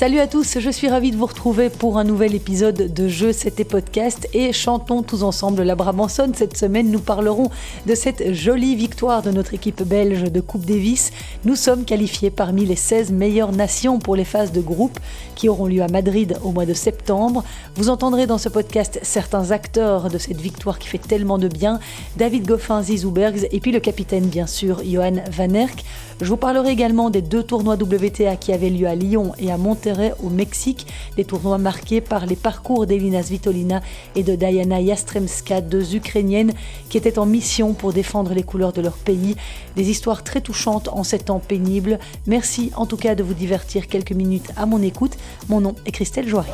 Salut 0.00 0.20
à 0.20 0.26
tous, 0.26 0.58
je 0.58 0.70
suis 0.70 0.88
ravie 0.88 1.10
de 1.10 1.16
vous 1.18 1.26
retrouver 1.26 1.68
pour 1.68 1.98
un 1.98 2.04
nouvel 2.04 2.34
épisode 2.34 2.94
de 2.94 3.06
Jeux 3.06 3.34
C'était 3.34 3.64
Podcast 3.64 4.26
et 4.32 4.50
chantons 4.54 5.02
tous 5.02 5.22
ensemble 5.22 5.62
la 5.62 5.74
Brabançonne. 5.74 6.32
Cette 6.34 6.56
semaine, 6.56 6.90
nous 6.90 7.00
parlerons 7.00 7.50
de 7.84 7.94
cette 7.94 8.32
jolie 8.32 8.76
victoire 8.76 9.20
de 9.20 9.30
notre 9.30 9.52
équipe 9.52 9.82
belge 9.82 10.22
de 10.22 10.40
Coupe 10.40 10.64
Davis. 10.64 11.12
Nous 11.44 11.54
sommes 11.54 11.84
qualifiés 11.84 12.30
parmi 12.30 12.64
les 12.64 12.76
16 12.76 13.12
meilleures 13.12 13.52
nations 13.52 13.98
pour 13.98 14.16
les 14.16 14.24
phases 14.24 14.52
de 14.52 14.62
groupe 14.62 14.98
qui 15.34 15.50
auront 15.50 15.66
lieu 15.66 15.82
à 15.82 15.88
Madrid 15.88 16.38
au 16.42 16.52
mois 16.52 16.64
de 16.64 16.72
septembre. 16.72 17.44
Vous 17.74 17.90
entendrez 17.90 18.26
dans 18.26 18.38
ce 18.38 18.48
podcast 18.48 19.00
certains 19.02 19.50
acteurs 19.50 20.08
de 20.08 20.16
cette 20.16 20.40
victoire 20.40 20.78
qui 20.78 20.88
fait 20.88 20.96
tellement 20.96 21.36
de 21.36 21.48
bien, 21.48 21.78
David 22.16 22.46
Goffin, 22.46 22.82
Zizou 22.82 23.10
Bergs 23.10 23.46
et 23.52 23.60
puis 23.60 23.70
le 23.70 23.80
capitaine 23.80 24.28
bien 24.28 24.46
sûr, 24.46 24.82
Johan 24.82 25.16
Van 25.30 25.52
Erck. 25.52 25.84
Je 26.20 26.26
vous 26.26 26.36
parlerai 26.36 26.70
également 26.70 27.08
des 27.08 27.22
deux 27.22 27.42
tournois 27.42 27.76
WTA 27.76 28.36
qui 28.36 28.52
avaient 28.52 28.68
lieu 28.68 28.86
à 28.86 28.94
Lyon 28.94 29.32
et 29.38 29.50
à 29.50 29.56
Monterrey 29.56 30.12
au 30.22 30.28
Mexique, 30.28 30.86
des 31.16 31.24
tournois 31.24 31.56
marqués 31.56 32.02
par 32.02 32.26
les 32.26 32.36
parcours 32.36 32.84
d'Elina 32.86 33.22
Svitolina 33.22 33.80
et 34.14 34.22
de 34.22 34.34
Diana 34.34 34.82
Yastremska, 34.82 35.62
deux 35.62 35.96
Ukrainiennes 35.96 36.52
qui 36.90 36.98
étaient 36.98 37.18
en 37.18 37.24
mission 37.24 37.72
pour 37.72 37.94
défendre 37.94 38.34
les 38.34 38.42
couleurs 38.42 38.74
de 38.74 38.82
leur 38.82 38.98
pays. 38.98 39.34
Des 39.76 39.88
histoires 39.88 40.22
très 40.22 40.42
touchantes 40.42 40.88
en 40.88 41.04
ces 41.04 41.20
temps 41.20 41.40
pénibles. 41.40 41.98
Merci 42.26 42.70
en 42.76 42.84
tout 42.84 42.98
cas 42.98 43.14
de 43.14 43.22
vous 43.22 43.34
divertir 43.34 43.88
quelques 43.88 44.12
minutes 44.12 44.50
à 44.58 44.66
mon 44.66 44.82
écoute. 44.82 45.16
Mon 45.48 45.62
nom 45.62 45.74
est 45.86 45.92
Christelle 45.92 46.28
Joaris. 46.28 46.50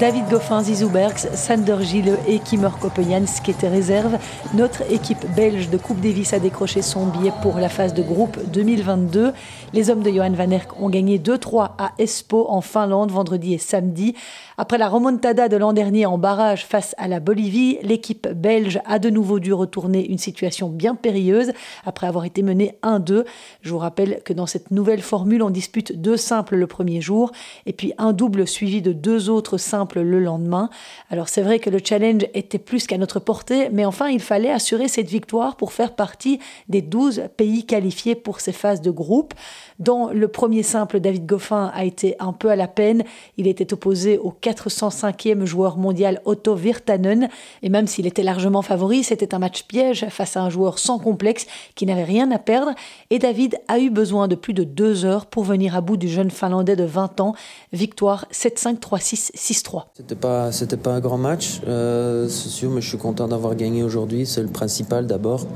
David 0.00 0.28
Goffin, 0.28 0.62
Zizou 0.62 0.90
Bergs, 0.90 1.28
Sander 1.34 1.76
Gille 1.80 2.18
et 2.28 2.40
Kimmer 2.40 2.68
Kopejans 2.78 3.24
qui 3.42 3.50
étaient 3.50 3.68
réserves. 3.68 4.18
Notre 4.54 4.82
équipe 4.92 5.24
belge 5.34 5.70
de 5.70 5.78
Coupe 5.78 6.00
Davis 6.00 6.34
a 6.34 6.38
décroché 6.38 6.82
son 6.82 7.06
billet 7.06 7.32
pour 7.40 7.56
la 7.58 7.70
phase 7.70 7.94
de 7.94 8.02
groupe 8.02 8.38
2022. 8.52 9.32
Les 9.72 9.90
hommes 9.90 10.02
de 10.02 10.10
Johan 10.10 10.32
Van 10.32 10.50
Erck 10.50 10.80
ont 10.80 10.90
gagné 10.90 11.18
2-3 11.18 11.70
à 11.78 11.92
Espoo 11.98 12.46
en 12.48 12.60
Finlande 12.60 13.10
vendredi 13.10 13.54
et 13.54 13.58
samedi. 13.58 14.14
Après 14.58 14.78
la 14.78 14.88
remontada 14.88 15.48
de 15.48 15.56
l'an 15.56 15.72
dernier 15.72 16.06
en 16.06 16.18
barrage 16.18 16.64
face 16.64 16.94
à 16.98 17.08
la 17.08 17.20
Bolivie, 17.20 17.78
l'équipe 17.82 18.28
belge 18.28 18.80
a 18.84 18.98
de 18.98 19.10
nouveau 19.10 19.38
dû 19.38 19.52
retourner 19.52 20.06
une 20.10 20.18
situation 20.18 20.68
bien 20.68 20.94
périlleuse 20.94 21.52
après 21.84 22.06
avoir 22.06 22.24
été 22.24 22.42
menée 22.42 22.78
1-2. 22.82 23.24
Je 23.62 23.70
vous 23.70 23.78
rappelle 23.78 24.22
que 24.24 24.32
dans 24.32 24.46
cette 24.46 24.70
nouvelle 24.70 25.02
formule, 25.02 25.42
on 25.42 25.50
dispute 25.50 26.00
deux 26.00 26.16
simples 26.16 26.56
le 26.56 26.66
premier 26.66 27.00
jour 27.00 27.32
et 27.66 27.72
puis 27.72 27.92
un 27.98 28.12
double 28.12 28.46
suivi 28.46 28.82
de 28.82 28.92
deux 28.92 29.28
autres 29.28 29.45
simples 29.56 30.00
le 30.00 30.18
lendemain. 30.18 30.68
Alors 31.10 31.28
c'est 31.28 31.42
vrai 31.42 31.60
que 31.60 31.70
le 31.70 31.78
challenge 31.82 32.26
était 32.34 32.58
plus 32.58 32.86
qu'à 32.86 32.98
notre 32.98 33.20
portée, 33.20 33.68
mais 33.70 33.84
enfin 33.84 34.08
il 34.08 34.20
fallait 34.20 34.50
assurer 34.50 34.88
cette 34.88 35.08
victoire 35.08 35.56
pour 35.56 35.72
faire 35.72 35.94
partie 35.94 36.40
des 36.68 36.82
12 36.82 37.28
pays 37.36 37.64
qualifiés 37.64 38.16
pour 38.16 38.40
ces 38.40 38.52
phases 38.52 38.80
de 38.80 38.90
groupe. 38.90 39.34
Dans 39.78 40.10
le 40.10 40.28
premier 40.28 40.62
simple, 40.62 41.00
David 41.00 41.26
Goffin 41.26 41.70
a 41.74 41.84
été 41.84 42.16
un 42.18 42.32
peu 42.32 42.50
à 42.50 42.56
la 42.56 42.66
peine. 42.66 43.04
Il 43.36 43.46
était 43.46 43.72
opposé 43.72 44.18
au 44.18 44.32
405e 44.32 45.44
joueur 45.44 45.76
mondial 45.76 46.22
Otto 46.24 46.54
Virtanen. 46.54 47.28
Et 47.62 47.68
même 47.68 47.86
s'il 47.86 48.06
était 48.06 48.22
largement 48.22 48.62
favori, 48.62 49.04
c'était 49.04 49.34
un 49.34 49.38
match 49.38 49.64
piège 49.64 50.06
face 50.08 50.36
à 50.36 50.42
un 50.42 50.50
joueur 50.50 50.78
sans 50.78 50.98
complexe 50.98 51.46
qui 51.74 51.84
n'avait 51.84 52.04
rien 52.04 52.30
à 52.30 52.38
perdre. 52.38 52.72
Et 53.10 53.18
David 53.18 53.58
a 53.68 53.78
eu 53.78 53.90
besoin 53.90 54.28
de 54.28 54.34
plus 54.34 54.54
de 54.54 54.64
deux 54.64 55.04
heures 55.04 55.26
pour 55.26 55.44
venir 55.44 55.76
à 55.76 55.82
bout 55.82 55.98
du 55.98 56.08
jeune 56.08 56.30
Finlandais 56.30 56.76
de 56.76 56.84
20 56.84 57.20
ans. 57.20 57.34
Victoire 57.72 58.26
7-5, 58.32 58.78
3-6, 58.78 59.30
6-3. 59.36 59.84
C'était 59.94 60.14
pas, 60.14 60.50
c'était 60.50 60.76
pas 60.76 60.92
un 60.92 61.00
grand 61.00 61.18
match, 61.18 61.60
euh, 61.68 62.28
c'est 62.28 62.48
sûr, 62.48 62.70
mais 62.70 62.80
je 62.80 62.88
suis 62.88 62.98
content 62.98 63.28
d'avoir 63.28 63.54
gagné 63.54 63.82
aujourd'hui. 63.82 64.26
C'est 64.26 64.42
le 64.42 64.48
principal 64.48 65.06
d'abord. 65.06 65.46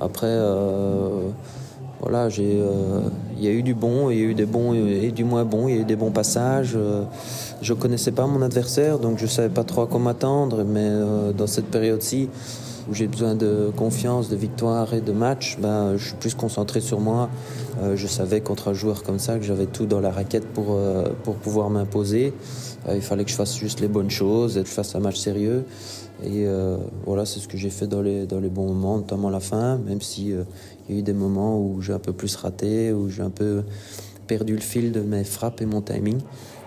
Après, 0.00 0.26
euh, 0.26 1.28
voilà, 2.00 2.28
euh, 2.38 3.00
il 3.36 3.44
y 3.44 3.48
a 3.48 3.50
eu 3.50 3.62
du 3.62 3.74
bon, 3.74 4.10
il 4.10 4.18
y 4.18 4.22
a 4.22 4.24
eu 4.24 4.34
des 4.34 4.46
bons 4.46 4.74
et 4.74 5.10
du 5.10 5.24
moins 5.24 5.44
bon, 5.44 5.68
il 5.68 5.74
y 5.74 5.78
a 5.78 5.82
eu 5.82 5.84
des 5.84 5.96
bons 5.96 6.10
passages. 6.10 6.76
Je 7.60 7.74
connaissais 7.74 8.12
pas 8.12 8.26
mon 8.26 8.42
adversaire, 8.42 8.98
donc 8.98 9.18
je 9.18 9.26
savais 9.26 9.48
pas 9.48 9.64
trop 9.64 9.82
à 9.82 9.86
quoi 9.86 10.00
m'attendre, 10.00 10.64
mais 10.64 10.90
dans 11.36 11.46
cette 11.46 11.66
période-ci, 11.66 12.28
où 12.88 12.94
j'ai 12.94 13.08
besoin 13.08 13.34
de 13.34 13.70
confiance, 13.76 14.30
de 14.30 14.36
victoire 14.36 14.94
et 14.94 15.00
de 15.00 15.12
match, 15.12 15.58
ben, 15.60 15.96
je 15.96 16.06
suis 16.06 16.16
plus 16.16 16.34
concentré 16.34 16.80
sur 16.80 17.00
moi. 17.00 17.28
Je 17.94 18.06
savais 18.06 18.40
contre 18.40 18.68
un 18.68 18.74
joueur 18.74 19.02
comme 19.02 19.18
ça 19.18 19.38
que 19.38 19.44
j'avais 19.44 19.66
tout 19.66 19.86
dans 19.86 20.00
la 20.00 20.10
raquette 20.10 20.46
pour, 20.46 20.78
pour 21.24 21.34
pouvoir 21.34 21.68
m'imposer. 21.68 22.32
Euh, 22.86 22.94
il 22.94 23.02
fallait 23.02 23.24
que 23.24 23.30
je 23.30 23.36
fasse 23.36 23.56
juste 23.56 23.80
les 23.80 23.88
bonnes 23.88 24.10
choses 24.10 24.56
et 24.56 24.62
que 24.62 24.68
je 24.68 24.72
fasse 24.72 24.94
un 24.94 25.00
match 25.00 25.16
sérieux. 25.16 25.64
Et 26.22 26.46
euh, 26.46 26.76
voilà, 27.06 27.24
c'est 27.24 27.38
ce 27.38 27.46
que 27.46 27.56
j'ai 27.56 27.70
fait 27.70 27.86
dans 27.86 28.02
les, 28.02 28.26
dans 28.26 28.40
les 28.40 28.48
bons 28.48 28.66
moments, 28.66 28.96
notamment 28.96 29.30
la 29.30 29.40
fin, 29.40 29.78
même 29.78 30.00
si 30.00 30.32
euh, 30.32 30.42
y 30.88 30.94
a 30.94 30.98
eu 30.98 31.02
des 31.02 31.12
moments 31.12 31.60
où 31.60 31.80
j'ai 31.80 31.92
un 31.92 32.00
peu 32.00 32.12
plus 32.12 32.34
raté, 32.34 32.92
où 32.92 33.08
j'ai 33.08 33.22
un 33.22 33.30
peu 33.30 33.62
perdu 34.26 34.54
le 34.54 34.60
fil 34.60 34.90
de 34.90 35.00
mes 35.00 35.24
frappes 35.24 35.60
et 35.60 35.66
mon 35.66 35.80
timing. 35.80 36.18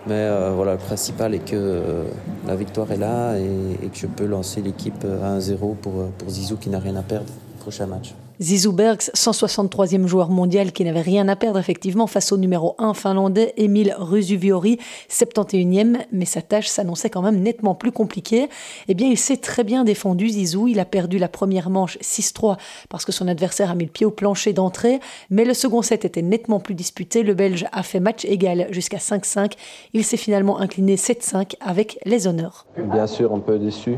Mais 0.07 0.13
euh, 0.13 0.53
voilà, 0.55 0.73
le 0.73 0.77
principal 0.79 1.35
est 1.35 1.45
que 1.45 2.05
la 2.47 2.55
victoire 2.55 2.91
est 2.91 2.97
là 2.97 3.37
et, 3.37 3.87
que 3.87 3.97
je 3.97 4.07
peux 4.07 4.25
lancer 4.25 4.61
l'équipe 4.61 5.05
à 5.05 5.37
1-0 5.37 5.75
pour, 5.75 6.05
pour 6.17 6.29
Zizou 6.29 6.55
qui 6.55 6.69
n'a 6.69 6.79
rien 6.79 6.95
à 6.95 7.03
perdre. 7.03 7.31
Prochain 7.59 7.85
match. 7.85 8.15
Zizou 8.39 8.71
Bergs, 8.71 9.11
163e 9.13 10.07
joueur 10.07 10.29
mondial 10.29 10.71
qui 10.71 10.83
n'avait 10.83 11.01
rien 11.01 11.27
à 11.27 11.35
perdre 11.35 11.59
effectivement 11.59 12.07
face 12.07 12.31
au 12.31 12.37
numéro 12.37 12.75
1 12.79 12.93
finlandais 12.93 13.53
Emile 13.57 13.95
Rusuviori, 13.97 14.79
71e, 15.09 15.97
mais 16.11 16.25
sa 16.25 16.41
tâche 16.41 16.67
s'annonçait 16.67 17.09
quand 17.09 17.21
même 17.21 17.41
nettement 17.41 17.75
plus 17.75 17.91
compliquée. 17.91 18.49
Eh 18.87 18.93
bien, 18.93 19.07
il 19.07 19.17
s'est 19.17 19.37
très 19.37 19.63
bien 19.63 19.83
défendu 19.83 20.29
Zizou, 20.29 20.67
il 20.67 20.79
a 20.79 20.85
perdu 20.85 21.17
la 21.17 21.27
première 21.27 21.69
manche 21.69 21.97
6-3 21.99 22.57
parce 22.89 23.05
que 23.05 23.11
son 23.11 23.27
adversaire 23.27 23.69
a 23.69 23.75
mis 23.75 23.85
le 23.85 23.91
pied 23.91 24.05
au 24.05 24.11
plancher 24.11 24.53
d'entrée, 24.53 24.99
mais 25.29 25.45
le 25.45 25.53
second 25.53 25.81
set 25.81 26.05
était 26.05 26.21
nettement 26.21 26.59
plus 26.59 26.75
disputé, 26.75 27.23
le 27.23 27.33
Belge 27.33 27.65
a 27.71 27.83
fait 27.83 27.99
match 27.99 28.25
égal 28.25 28.67
jusqu'à 28.71 28.97
5-5, 28.97 29.53
il 29.93 30.03
s'est 30.03 30.17
finalement 30.17 30.59
incliné 30.59 30.95
7-5 30.95 31.55
avec 31.61 31.99
les 32.05 32.27
honneurs. 32.27 32.65
Bien 32.77 33.07
sûr, 33.07 33.33
un 33.33 33.39
peu 33.39 33.59
déçu 33.59 33.97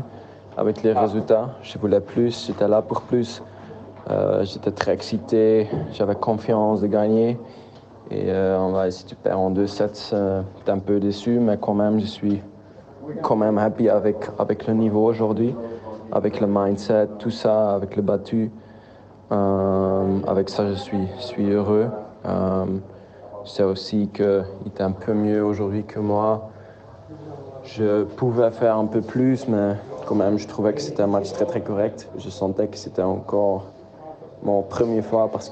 avec 0.56 0.82
les 0.82 0.92
résultats. 0.92 1.56
Je 1.62 1.78
voulais 1.78 2.00
plus, 2.00 2.46
j'étais 2.46 2.68
là 2.68 2.82
pour 2.82 3.02
plus. 3.02 3.42
Euh, 4.10 4.44
j'étais 4.44 4.70
très 4.70 4.92
excité, 4.92 5.68
j'avais 5.92 6.14
confiance 6.14 6.80
de 6.82 6.86
gagner. 6.86 7.38
Et 8.10 8.24
euh, 8.28 8.58
on 8.60 8.72
va, 8.72 8.90
si 8.90 9.06
tu 9.06 9.14
perds 9.14 9.40
en 9.40 9.50
2-7, 9.50 10.10
euh, 10.12 10.42
t'es 10.64 10.70
un 10.70 10.78
peu 10.78 11.00
déçu, 11.00 11.38
mais 11.40 11.56
quand 11.58 11.72
même, 11.72 12.00
je 12.00 12.06
suis 12.06 12.42
quand 13.22 13.36
même 13.36 13.56
happy 13.56 13.88
avec, 13.88 14.16
avec 14.38 14.66
le 14.66 14.74
niveau 14.74 15.06
aujourd'hui, 15.06 15.54
avec 16.12 16.40
le 16.40 16.46
mindset, 16.46 17.08
tout 17.18 17.30
ça, 17.30 17.74
avec 17.74 17.96
le 17.96 18.02
battu. 18.02 18.50
Euh, 19.32 20.18
avec 20.26 20.50
ça, 20.50 20.68
je 20.68 20.74
suis, 20.74 21.08
je 21.16 21.22
suis 21.22 21.50
heureux. 21.50 21.88
Sais 23.46 23.62
aussi 23.62 24.08
qu'il 24.08 24.44
était 24.66 24.82
un 24.82 24.92
peu 24.92 25.12
mieux 25.12 25.44
aujourd'hui 25.44 25.84
que 25.84 25.98
moi. 25.98 26.48
Je 27.62 28.04
pouvais 28.04 28.50
faire 28.50 28.78
un 28.78 28.86
peu 28.86 29.02
plus, 29.02 29.46
mais 29.48 29.74
quand 30.06 30.14
même, 30.14 30.38
je 30.38 30.48
trouvais 30.48 30.72
que 30.72 30.80
c'était 30.80 31.02
un 31.02 31.08
match 31.08 31.30
très 31.32 31.44
très 31.44 31.60
correct. 31.60 32.08
Je 32.16 32.30
sentais 32.30 32.68
que 32.68 32.78
c'était 32.78 33.02
encore 33.02 33.66
mon 34.44 34.62
premier 34.62 35.02
fois 35.02 35.30
parce 35.30 35.50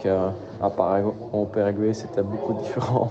en 0.61 1.45
Paraguay, 1.45 1.95
c'était 1.95 2.23
beaucoup 2.23 2.53
différent. 2.63 3.11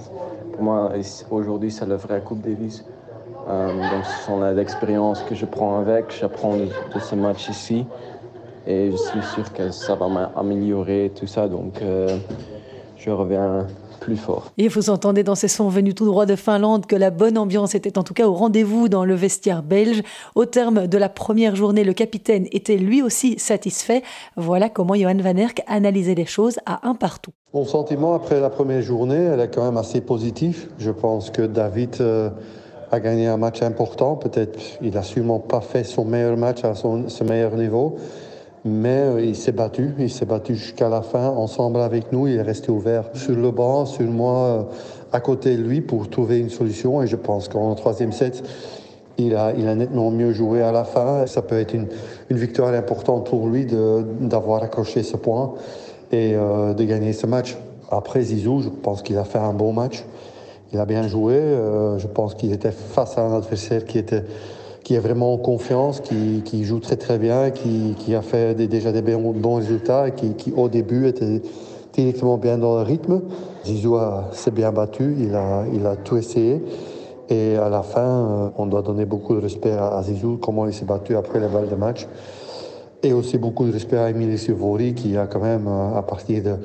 Pour 0.54 0.64
moi, 0.64 0.92
aujourd'hui, 1.30 1.72
c'est 1.72 1.88
la 1.88 1.96
vraie 1.96 2.22
Coupe 2.22 2.42
Davis. 2.42 2.86
Euh, 3.50 3.68
donc, 3.68 4.06
ce 4.06 4.26
sont 4.26 4.40
l'expérience 4.54 5.22
que 5.24 5.34
je 5.36 5.46
prends 5.46 5.80
avec. 5.80 6.12
J'apprends 6.12 6.56
de, 6.56 6.66
de, 6.66 7.00
ce 7.00 7.16
match 7.16 7.50
ici. 7.50 7.86
Et 8.68 8.92
je 8.92 8.98
suis 8.98 9.22
sûr 9.24 9.52
que 9.54 9.72
ça 9.72 9.96
va 9.96 10.08
m'améliorer, 10.08 11.12
tout 11.16 11.26
ça. 11.26 11.48
Donc, 11.48 11.82
euh, 11.82 12.08
je 12.98 13.10
reviens 13.10 13.66
plus 14.02 14.18
fort. 14.18 14.52
Et 14.58 14.68
vous 14.68 14.90
entendez 14.90 15.24
dans 15.24 15.36
ces 15.36 15.48
sons 15.48 15.70
venus 15.70 15.96
tout 15.96 16.06
droit 16.06 16.26
de 16.26 16.36
Finlande 16.36 16.88
que 16.88 16.96
la 16.98 17.12
bonne 17.12 17.38
ambiance 17.38 17.76
était 17.76 17.98
en 17.98 18.04
tout 18.04 18.14
cas 18.14 18.28
au 18.28 18.34
rendez-vous 18.34 18.90
dans 18.90 19.06
le 19.06 19.14
vestiaire 19.14 19.64
belge. 19.64 20.02
Au 20.36 20.46
terme 20.46 20.88
de 20.88 20.98
la 20.98 21.08
première 21.08 21.56
journée, 21.56 21.86
le 21.86 21.94
capitaine 21.94 22.48
était 22.52 22.78
lui 22.78 23.02
aussi 23.02 23.40
satisfait. 23.40 24.02
Voilà 24.36 24.68
comment 24.70 24.96
Johan 24.96 25.18
Van 25.18 25.38
Erck 25.38 25.64
analysait 25.68 26.16
les 26.16 26.26
choses 26.26 26.58
à 26.66 26.86
un 26.86 26.96
partout. 26.96 27.32
Mon 27.54 27.64
sentiment 27.64 28.14
après 28.14 28.42
la 28.42 28.50
première 28.50 28.82
journée, 28.82 29.24
elle 29.24 29.40
est 29.40 29.54
quand 29.54 29.64
même 29.64 29.78
assez 29.78 30.02
positif. 30.02 30.68
Je 30.80 30.92
pense 30.92 31.30
que 31.30 31.44
David 31.44 31.98
euh, 32.02 32.30
a 32.92 33.00
gagné 33.00 33.28
un 33.28 33.38
match 33.38 33.62
important. 33.62 34.16
Peut-être 34.16 34.60
il 34.82 34.94
n'a 34.94 35.04
sûrement 35.04 35.40
pas 35.40 35.62
fait 35.62 35.84
son 35.84 36.06
meilleur 36.06 36.38
match 36.38 36.64
à 36.64 36.74
son, 36.74 37.08
son 37.08 37.26
meilleur 37.26 37.56
niveau. 37.56 37.98
Mais 38.64 39.00
euh, 39.00 39.26
il 39.26 39.36
s'est 39.36 39.52
battu, 39.52 39.94
il 39.98 40.10
s'est 40.10 40.26
battu 40.26 40.56
jusqu'à 40.56 40.90
la 40.90 41.02
fin 41.02 41.30
ensemble 41.30 41.80
avec 41.80 42.12
nous. 42.12 42.28
Il 42.28 42.36
est 42.36 42.42
resté 42.42 42.72
ouvert 42.72 43.06
sur 43.14 43.36
le 43.36 43.52
banc, 43.52 43.86
sur 43.86 44.06
moi, 44.06 44.38
euh, 44.38 44.64
à 45.12 45.20
côté 45.20 45.58
de 45.58 45.64
lui 45.64 45.82
pour 45.82 46.10
trouver 46.10 46.40
une 46.40 46.50
solution. 46.50 47.02
Et 47.02 47.08
je 47.08 47.16
pense 47.16 47.48
qu'en 47.48 47.74
troisième 47.76 48.12
set, 48.12 48.44
il 49.18 49.36
a, 49.36 49.54
il 49.58 49.68
a 49.68 49.76
nettement 49.76 50.12
mieux 50.12 50.32
joué 50.32 50.62
à 50.62 50.72
la 50.72 50.84
fin. 50.84 51.26
Ça 51.26 51.42
peut 51.42 51.60
être 51.60 51.74
une, 51.74 51.88
une 52.30 52.38
victoire 52.38 52.74
importante 52.74 53.30
pour 53.30 53.48
lui 53.48 53.66
d'avoir 53.66 54.64
accroché 54.64 55.04
ce 55.04 55.18
point. 55.18 55.54
et 56.12 56.34
euh, 56.36 56.74
de 56.74 56.84
gagner 56.84 57.14
ce 57.14 57.26
match. 57.26 57.58
Après 57.90 58.22
Zizou, 58.22 58.62
je 58.62 58.70
pense 58.70 59.02
qu'il 59.02 59.18
a 59.18 59.24
fait 59.24 59.40
un 59.40 59.54
bon 59.54 59.74
match. 59.74 60.06
Il 60.74 60.80
a 60.80 60.86
bien 60.86 61.08
joué. 61.08 61.36
Euh, 61.36 61.98
je 61.98 62.08
pense 62.08 62.36
qu'il 62.36 62.54
était 62.54 62.72
face 62.72 63.18
à 63.18 63.22
un 63.22 63.38
adversaire 63.38 63.86
qui 63.86 63.98
était 63.98 64.24
qui 64.84 64.96
est 64.96 65.00
vraiment 65.00 65.34
en 65.34 65.38
confiance, 65.38 66.00
qui, 66.00 66.42
qui 66.44 66.64
joue 66.64 66.80
très 66.80 66.96
très 66.96 67.18
bien, 67.18 67.52
qui, 67.52 67.96
qui 67.98 68.16
a 68.16 68.22
fait 68.22 68.56
déjà 68.56 68.92
des 68.92 69.02
bons, 69.02 69.56
résultats 69.56 70.12
qui, 70.12 70.34
qui, 70.34 70.52
au 70.56 70.70
début 70.70 71.08
était 71.08 71.42
directement 71.94 72.38
bien 72.38 72.58
dans 72.58 72.78
le 72.78 72.84
rythme. 72.84 73.22
Zizou 73.66 73.98
s'est 74.32 74.52
bien 74.52 74.72
battu, 74.72 75.16
il 75.20 75.36
a, 75.36 75.66
il 75.74 75.86
a 75.86 75.96
tout 75.96 76.18
essayé. 76.18 76.64
Et 77.30 77.56
à 77.56 77.70
la 77.70 77.82
fin, 77.82 78.02
euh, 78.02 78.50
on 78.58 78.66
doit 78.66 78.82
donner 78.82 79.06
beaucoup 79.06 79.36
de 79.36 79.40
respect 79.40 79.72
à 79.72 80.02
Zizou, 80.04 80.38
comment 80.42 80.66
il 80.66 80.74
s'est 80.74 80.86
battu 80.86 81.16
après 81.16 81.40
les 81.40 81.48
balles 81.48 81.70
de 81.70 81.76
match. 81.76 82.08
Et 83.04 83.14
aussi 83.14 83.38
beaucoup 83.38 83.66
de 83.66 83.72
respect 83.72 83.98
à 83.98 84.10
Emile 84.10 84.38
Sivori, 84.38 84.94
qui 84.94 85.16
a 85.16 85.28
quand 85.28 85.40
même, 85.40 85.68
euh, 85.68 85.98
à 85.98 86.02
partir 86.02 86.44
de 86.44 86.56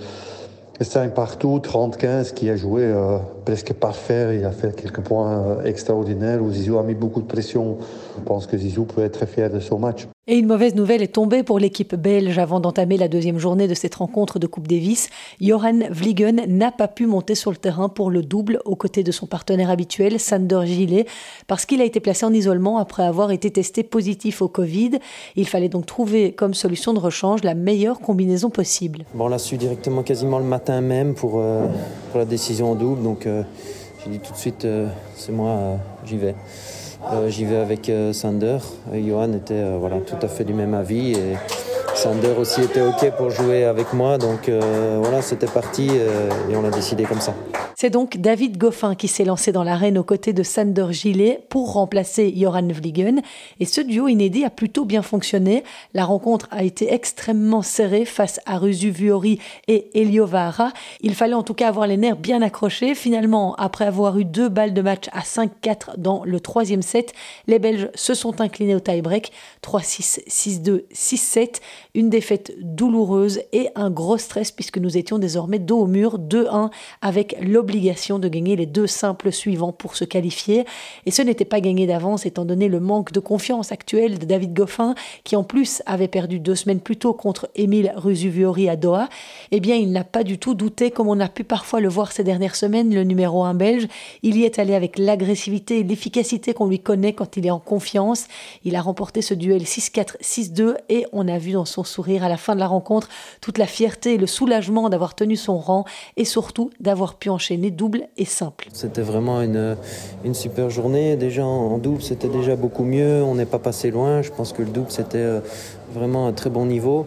5 0.84 1.14
partout, 1.14 1.58
30-15, 1.58 2.34
qui 2.34 2.50
a 2.50 2.56
joué 2.56 2.82
euh, 2.84 3.18
presque 3.44 3.72
parfait. 3.72 4.38
Il 4.38 4.44
a 4.44 4.52
fait 4.52 4.74
quelques 4.76 5.00
points 5.00 5.38
euh, 5.38 5.64
extraordinaires 5.64 6.42
où 6.42 6.50
Zizou 6.50 6.78
a 6.78 6.82
mis 6.82 6.94
beaucoup 6.94 7.22
de 7.22 7.26
pression. 7.26 7.78
Je 8.18 8.22
pense 8.22 8.46
que 8.46 8.58
Zizou 8.58 8.84
peut 8.84 9.02
être 9.02 9.26
fier 9.26 9.50
de 9.50 9.60
son 9.60 9.78
match. 9.78 10.06
Et 10.28 10.38
une 10.38 10.46
mauvaise 10.48 10.74
nouvelle 10.74 11.02
est 11.02 11.14
tombée 11.14 11.44
pour 11.44 11.60
l'équipe 11.60 11.94
belge 11.94 12.36
avant 12.36 12.58
d'entamer 12.58 12.96
la 12.96 13.06
deuxième 13.06 13.38
journée 13.38 13.68
de 13.68 13.74
cette 13.74 13.94
rencontre 13.94 14.40
de 14.40 14.48
Coupe 14.48 14.66
Davis. 14.66 15.08
Joran 15.40 15.78
Vliegen 15.88 16.42
n'a 16.48 16.72
pas 16.72 16.88
pu 16.88 17.06
monter 17.06 17.36
sur 17.36 17.52
le 17.52 17.56
terrain 17.56 17.88
pour 17.88 18.10
le 18.10 18.24
double 18.24 18.58
aux 18.64 18.74
côtés 18.74 19.04
de 19.04 19.12
son 19.12 19.26
partenaire 19.28 19.70
habituel, 19.70 20.18
Sander 20.18 20.62
Gillet, 20.64 21.06
parce 21.46 21.64
qu'il 21.64 21.80
a 21.80 21.84
été 21.84 22.00
placé 22.00 22.26
en 22.26 22.32
isolement 22.32 22.78
après 22.78 23.04
avoir 23.04 23.30
été 23.30 23.52
testé 23.52 23.84
positif 23.84 24.42
au 24.42 24.48
Covid. 24.48 24.98
Il 25.36 25.46
fallait 25.46 25.68
donc 25.68 25.86
trouver 25.86 26.32
comme 26.32 26.54
solution 26.54 26.92
de 26.92 26.98
rechange 26.98 27.44
la 27.44 27.54
meilleure 27.54 28.00
combinaison 28.00 28.50
possible. 28.50 29.04
On 29.16 29.28
l'a 29.28 29.38
su 29.38 29.56
directement 29.56 30.02
quasiment 30.02 30.40
le 30.40 30.44
matin 30.44 30.80
même 30.80 31.14
pour, 31.14 31.34
euh, 31.36 31.68
la 32.16 32.24
décision 32.24 32.72
en 32.72 32.74
double, 32.74 33.00
donc 33.00 33.26
euh, 33.26 33.44
j'ai 34.02 34.10
dit 34.10 34.18
tout 34.18 34.32
de 34.32 34.38
suite, 34.38 34.64
euh, 34.64 34.88
c'est 35.14 35.30
moi, 35.30 35.78
j'y 36.04 36.16
vais. 36.16 36.34
Euh, 37.12 37.28
j'y 37.28 37.44
vais 37.44 37.56
avec 37.56 37.88
euh, 37.88 38.12
Sander. 38.12 38.58
Johan 38.92 39.32
était 39.32 39.54
euh, 39.54 39.76
voilà, 39.78 39.98
tout 40.00 40.16
à 40.20 40.28
fait 40.28 40.42
du 40.42 40.54
même 40.54 40.74
avis 40.74 41.12
et 41.12 41.36
Sander 41.94 42.34
aussi 42.38 42.62
était 42.62 42.82
OK 42.82 43.10
pour 43.16 43.30
jouer 43.30 43.64
avec 43.64 43.92
moi. 43.92 44.18
Donc 44.18 44.50
voilà, 44.50 45.22
c'était 45.22 45.46
parti 45.46 45.88
et 45.88 46.56
on 46.56 46.64
a 46.64 46.70
décidé 46.70 47.04
comme 47.04 47.20
ça. 47.20 47.34
C'est 47.78 47.90
donc 47.90 48.16
David 48.16 48.56
Goffin 48.56 48.94
qui 48.94 49.06
s'est 49.06 49.26
lancé 49.26 49.52
dans 49.52 49.62
l'arène 49.62 49.98
aux 49.98 50.02
côtés 50.02 50.32
de 50.32 50.42
Sander 50.42 50.86
Gillet 50.92 51.42
pour 51.50 51.74
remplacer 51.74 52.32
Joran 52.34 52.68
Vliegen. 52.68 53.20
Et 53.60 53.66
ce 53.66 53.82
duo 53.82 54.08
inédit 54.08 54.46
a 54.46 54.50
plutôt 54.50 54.86
bien 54.86 55.02
fonctionné. 55.02 55.62
La 55.92 56.06
rencontre 56.06 56.48
a 56.50 56.64
été 56.64 56.90
extrêmement 56.94 57.60
serrée 57.60 58.06
face 58.06 58.40
à 58.46 58.56
Ruzu 58.56 58.88
Vuori 58.88 59.40
et 59.68 59.90
Elio 59.92 60.24
Vahara. 60.24 60.72
Il 61.02 61.14
fallait 61.14 61.34
en 61.34 61.42
tout 61.42 61.52
cas 61.52 61.68
avoir 61.68 61.86
les 61.86 61.98
nerfs 61.98 62.16
bien 62.16 62.40
accrochés. 62.40 62.94
Finalement, 62.94 63.54
après 63.56 63.84
avoir 63.84 64.18
eu 64.18 64.24
deux 64.24 64.48
balles 64.48 64.72
de 64.72 64.80
match 64.80 65.10
à 65.12 65.20
5-4 65.20 65.98
dans 65.98 66.24
le 66.24 66.40
troisième 66.40 66.80
set, 66.80 67.12
les 67.46 67.58
Belges 67.58 67.90
se 67.94 68.14
sont 68.14 68.40
inclinés 68.40 68.74
au 68.74 68.80
tie-break 68.80 69.32
3-6, 69.62 70.26
6-2, 70.26 70.84
6-7. 70.94 71.56
Une 71.94 72.08
défaite 72.08 72.54
douloureuse 72.58 73.42
et 73.52 73.68
un 73.74 73.90
gros 73.90 74.16
stress 74.16 74.50
puisque 74.50 74.78
nous 74.78 74.96
étions 74.96 75.18
désormais 75.18 75.58
dos 75.58 75.80
au 75.80 75.86
mur 75.86 76.18
2-1 76.18 76.70
avec 77.02 77.36
l'obligation 77.66 77.76
obligation 77.76 78.18
de 78.18 78.28
gagner 78.28 78.56
les 78.56 78.66
deux 78.66 78.86
simples 78.86 79.32
suivants 79.32 79.72
pour 79.72 79.96
se 79.96 80.04
qualifier. 80.04 80.64
Et 81.04 81.10
ce 81.10 81.20
n'était 81.20 81.44
pas 81.44 81.60
gagné 81.60 81.86
d'avance 81.86 82.24
étant 82.24 82.44
donné 82.44 82.68
le 82.68 82.80
manque 82.80 83.12
de 83.12 83.20
confiance 83.20 83.70
actuel 83.70 84.18
de 84.18 84.24
David 84.24 84.54
Goffin, 84.54 84.94
qui 85.24 85.36
en 85.36 85.42
plus 85.42 85.82
avait 85.84 86.08
perdu 86.08 86.38
deux 86.38 86.54
semaines 86.54 86.80
plus 86.80 86.96
tôt 86.96 87.12
contre 87.12 87.48
Émile 87.54 87.92
Rusuviori 87.96 88.68
à 88.68 88.76
Doha. 88.76 89.08
Eh 89.50 89.60
bien, 89.60 89.74
il 89.74 89.92
n'a 89.92 90.04
pas 90.04 90.22
du 90.22 90.38
tout 90.38 90.54
douté, 90.54 90.90
comme 90.90 91.08
on 91.08 91.20
a 91.20 91.28
pu 91.28 91.44
parfois 91.44 91.80
le 91.80 91.88
voir 91.88 92.12
ces 92.12 92.24
dernières 92.24 92.56
semaines, 92.56 92.94
le 92.94 93.02
numéro 93.02 93.44
1 93.44 93.54
belge. 93.54 93.88
Il 94.22 94.36
y 94.36 94.44
est 94.44 94.58
allé 94.58 94.74
avec 94.74 94.98
l'agressivité 94.98 95.80
et 95.80 95.82
l'efficacité 95.82 96.54
qu'on 96.54 96.68
lui 96.68 96.78
connaît 96.78 97.12
quand 97.12 97.36
il 97.36 97.46
est 97.46 97.50
en 97.50 97.58
confiance. 97.58 98.26
Il 98.64 98.76
a 98.76 98.80
remporté 98.80 99.22
ce 99.22 99.34
duel 99.34 99.64
6-4, 99.64 100.16
6-2 100.22 100.76
et 100.88 101.04
on 101.12 101.28
a 101.28 101.38
vu 101.38 101.52
dans 101.52 101.64
son 101.64 101.84
sourire 101.84 102.24
à 102.24 102.28
la 102.28 102.36
fin 102.36 102.54
de 102.54 102.60
la 102.60 102.68
rencontre 102.68 103.08
toute 103.40 103.58
la 103.58 103.66
fierté 103.66 104.14
et 104.14 104.18
le 104.18 104.26
soulagement 104.26 104.88
d'avoir 104.88 105.14
tenu 105.14 105.36
son 105.36 105.58
rang 105.58 105.84
et 106.16 106.24
surtout 106.24 106.70
d'avoir 106.80 107.16
pu 107.16 107.28
enchaîner 107.28 107.55
double 107.70 108.02
et 108.16 108.24
simple. 108.24 108.68
C'était 108.72 109.02
vraiment 109.02 109.42
une, 109.42 109.76
une 110.24 110.34
super 110.34 110.70
journée. 110.70 111.16
Déjà 111.16 111.44
en 111.44 111.78
double, 111.78 112.02
c'était 112.02 112.28
déjà 112.28 112.56
beaucoup 112.56 112.84
mieux. 112.84 113.22
On 113.22 113.34
n'est 113.34 113.46
pas 113.46 113.58
passé 113.58 113.90
loin. 113.90 114.22
Je 114.22 114.30
pense 114.30 114.52
que 114.52 114.62
le 114.62 114.68
double, 114.68 114.90
c'était 114.90 115.18
euh, 115.18 115.40
vraiment 115.94 116.26
un 116.26 116.32
très 116.32 116.50
bon 116.50 116.66
niveau. 116.66 117.06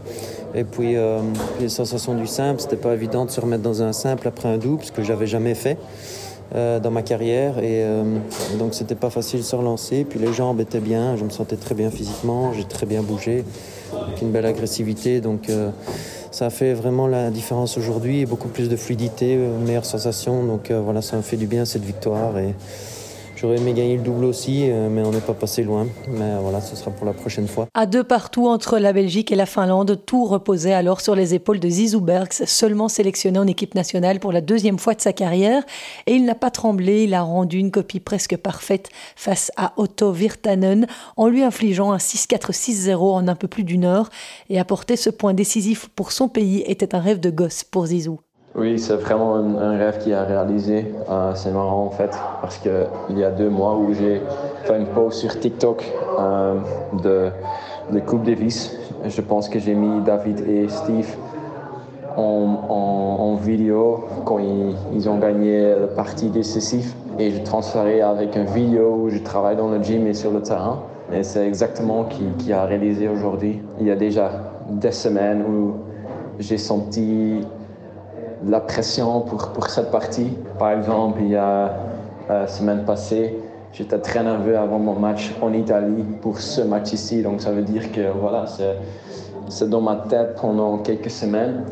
Et 0.56 0.64
puis 0.64 0.96
euh, 0.96 1.20
les 1.60 1.70
sensations 1.70 2.16
du 2.16 2.28
simple, 2.28 2.60
c'était 2.60 2.76
pas 2.76 2.94
évident 2.94 3.26
de 3.26 3.32
se 3.32 3.40
remettre 3.40 3.64
dans 3.64 3.84
un 3.84 3.94
simple 3.94 4.28
après 4.28 4.50
un 4.50 4.58
double, 4.58 4.84
ce 4.84 4.92
que 4.92 5.04
j'avais 5.04 5.28
jamais 5.28 5.56
fait. 5.56 5.78
Euh, 6.56 6.80
dans 6.80 6.90
ma 6.90 7.04
carrière 7.04 7.60
et 7.60 7.84
euh, 7.84 8.04
donc 8.58 8.74
c'était 8.74 8.96
pas 8.96 9.12
facile 9.12 9.42
de 9.42 9.46
se 9.46 9.56
relancer 9.56 10.04
puis 10.04 10.18
les 10.18 10.34
jambes 10.34 10.60
étaient 10.60 10.80
bien 10.80 11.16
je 11.16 11.24
me 11.24 11.30
sentais 11.30 11.58
très 11.58 11.76
bien 11.76 11.92
physiquement 11.92 12.54
j'ai 12.54 12.64
très 12.64 12.88
bien 12.88 13.04
bougé 13.04 13.44
une 14.20 14.32
belle 14.32 14.48
agressivité 14.48 15.22
donc 15.22 15.52
ça 16.32 16.50
fait 16.50 16.74
vraiment 16.74 17.08
la 17.08 17.32
différence 17.32 17.78
aujourd'hui 17.78 18.26
beaucoup 18.26 18.50
plus 18.50 18.70
de 18.70 18.76
fluidité 18.76 19.34
une 19.34 19.66
meilleure 19.66 19.86
sensation. 19.86 20.44
Donc 20.44 20.72
euh, 20.72 20.80
voilà 20.80 21.02
ça 21.02 21.18
me 21.18 21.22
fait 21.22 21.38
du 21.38 21.48
bien 21.48 21.66
cette 21.66 21.84
victoire. 21.84 22.38
Et 22.38 22.54
J'aurais 23.40 23.56
aimé 23.56 23.72
gagner 23.72 23.96
le 23.96 24.04
double 24.04 24.26
aussi, 24.26 24.70
euh, 24.70 24.90
mais 24.90 25.02
on 25.02 25.12
n'est 25.12 25.22
pas 25.22 25.34
passé 25.34 25.64
loin. 25.64 25.88
Mais 26.10 26.38
voilà, 26.42 26.60
ce 26.60 26.76
sera 26.76 26.92
pour 26.92 27.06
la 27.06 27.14
prochaine 27.14 27.48
fois. 27.48 27.68
À 27.74 27.86
deux 27.86 28.04
partout 28.04 28.48
entre 28.48 28.78
la 28.80 28.92
Belgique 28.92 29.32
et 29.32 29.36
la 29.38 29.46
Finlande, 29.46 30.02
tout 30.06 30.26
reposait 30.26 30.74
alors 30.74 31.00
sur 31.00 31.16
les 31.16 31.36
épaules 31.36 31.62
de 31.62 31.70
Zizou 31.70 32.02
Bergs, 32.02 32.34
seulement 32.34 32.90
sélectionné 32.90 33.40
en 33.40 33.48
équipe 33.48 33.76
nationale 33.76 34.20
pour 34.20 34.34
la 34.34 34.42
deuxième 34.42 34.78
fois 34.78 34.94
de 34.94 35.00
sa 35.00 35.14
carrière. 35.14 35.64
Et 36.06 36.16
il 36.16 36.26
n'a 36.26 36.36
pas 36.36 36.52
tremblé, 36.52 37.06
il 37.06 37.14
a 37.14 37.22
rendu 37.22 37.60
une 37.60 37.72
copie 37.72 38.02
presque 38.02 38.36
parfaite 38.36 38.90
face 39.16 39.54
à 39.56 39.72
Otto 39.78 40.12
Virtanen 40.12 40.86
en 41.16 41.30
lui 41.30 41.42
infligeant 41.42 41.94
un 41.94 41.98
6-4-6-0 41.98 42.96
en 42.96 43.28
un 43.30 43.36
peu 43.36 43.48
plus 43.48 43.64
d'une 43.64 43.86
heure. 43.86 44.10
Et 44.50 44.60
apporter 44.60 44.98
ce 44.98 45.10
point 45.10 45.34
décisif 45.34 45.88
pour 45.96 46.12
son 46.12 46.28
pays 46.28 46.66
était 46.68 46.94
un 46.94 47.00
rêve 47.00 47.22
de 47.22 47.30
gosse 47.30 47.64
pour 47.64 47.86
Zizou. 47.86 48.20
Oui, 48.60 48.78
c'est 48.78 48.96
vraiment 48.96 49.36
un, 49.36 49.78
rêve 49.78 50.00
qui 50.00 50.12
a 50.14 50.24
réalisé. 50.26 50.94
C'est 51.36 51.52
marrant 51.52 51.86
en 51.86 51.90
fait, 51.92 52.12
parce 52.42 52.58
qu'il 52.58 53.18
y 53.18 53.24
a 53.24 53.32
deux 53.32 53.50
mois 53.50 53.78
où 53.78 53.94
j'ai 53.94 54.22
fait 54.66 54.78
une 54.78 54.88
pause 54.88 55.14
sur 55.14 55.40
TikTok 55.40 55.82
euh, 56.20 56.56
de, 57.02 57.30
de 57.94 58.00
Coupe 58.02 58.24
Davis. 58.24 58.78
Je 59.06 59.22
pense 59.22 59.48
que 59.48 59.60
j'ai 59.60 59.76
mis 59.76 60.02
David 60.02 60.42
et 60.46 60.68
Steve 60.68 61.16
en, 62.18 62.66
en, 62.68 63.36
vidéo 63.36 64.04
quand 64.26 64.40
ils, 64.40 64.76
ils, 64.94 65.08
ont 65.08 65.20
gagné 65.20 65.76
la 65.80 65.88
partie 65.88 66.28
décisive. 66.28 66.94
Et 67.18 67.32
je 67.32 67.42
transféré 67.42 68.02
avec 68.02 68.36
une 68.36 68.46
vidéo 68.46 69.04
où 69.04 69.10
je 69.10 69.20
travaille 69.20 69.56
dans 69.56 69.70
le 69.70 69.82
gym 69.82 70.06
et 70.06 70.14
sur 70.14 70.32
le 70.32 70.42
terrain. 70.42 70.80
Et 71.14 71.24
c'est 71.24 71.48
exactement 71.48 72.04
qui, 72.04 72.26
qui 72.38 72.52
a 72.52 72.66
réalisé 72.66 73.08
aujourd'hui. 73.08 73.62
Il 73.80 73.88
y 73.88 73.92
a 73.92 73.96
déjà 73.96 74.32
des 74.70 74.92
semaines 74.92 75.44
où 75.44 75.76
j'ai 76.40 76.58
senti 76.58 77.42
la 78.46 78.60
pression 78.60 79.22
pour, 79.22 79.50
pour 79.50 79.68
cette 79.68 79.92
partie. 79.92 80.38
Par 80.58 80.72
exemple, 80.72 81.20
il 81.22 81.30
y 81.30 81.36
a 81.36 81.74
la 82.30 82.48
semaine 82.48 82.86
passée, 82.86 83.36
j'étais 83.74 83.98
très 84.00 84.24
nerveux 84.24 84.58
avant 84.58 84.80
mon 84.80 84.98
match 85.00 85.34
en 85.42 85.52
Italie 85.54 86.04
pour 86.22 86.40
ce 86.40 86.62
match 86.62 86.94
ici. 86.94 87.22
Donc 87.24 87.42
ça 87.42 87.52
veut 87.52 87.64
dire 87.64 87.92
que 87.92 88.12
voilà, 88.12 88.46
c'est 89.50 89.70
dans 89.70 89.82
ma 89.82 89.96
tête 89.96 90.38
pendant 90.40 90.78
quelques 90.78 91.12
semaines. 91.12 91.66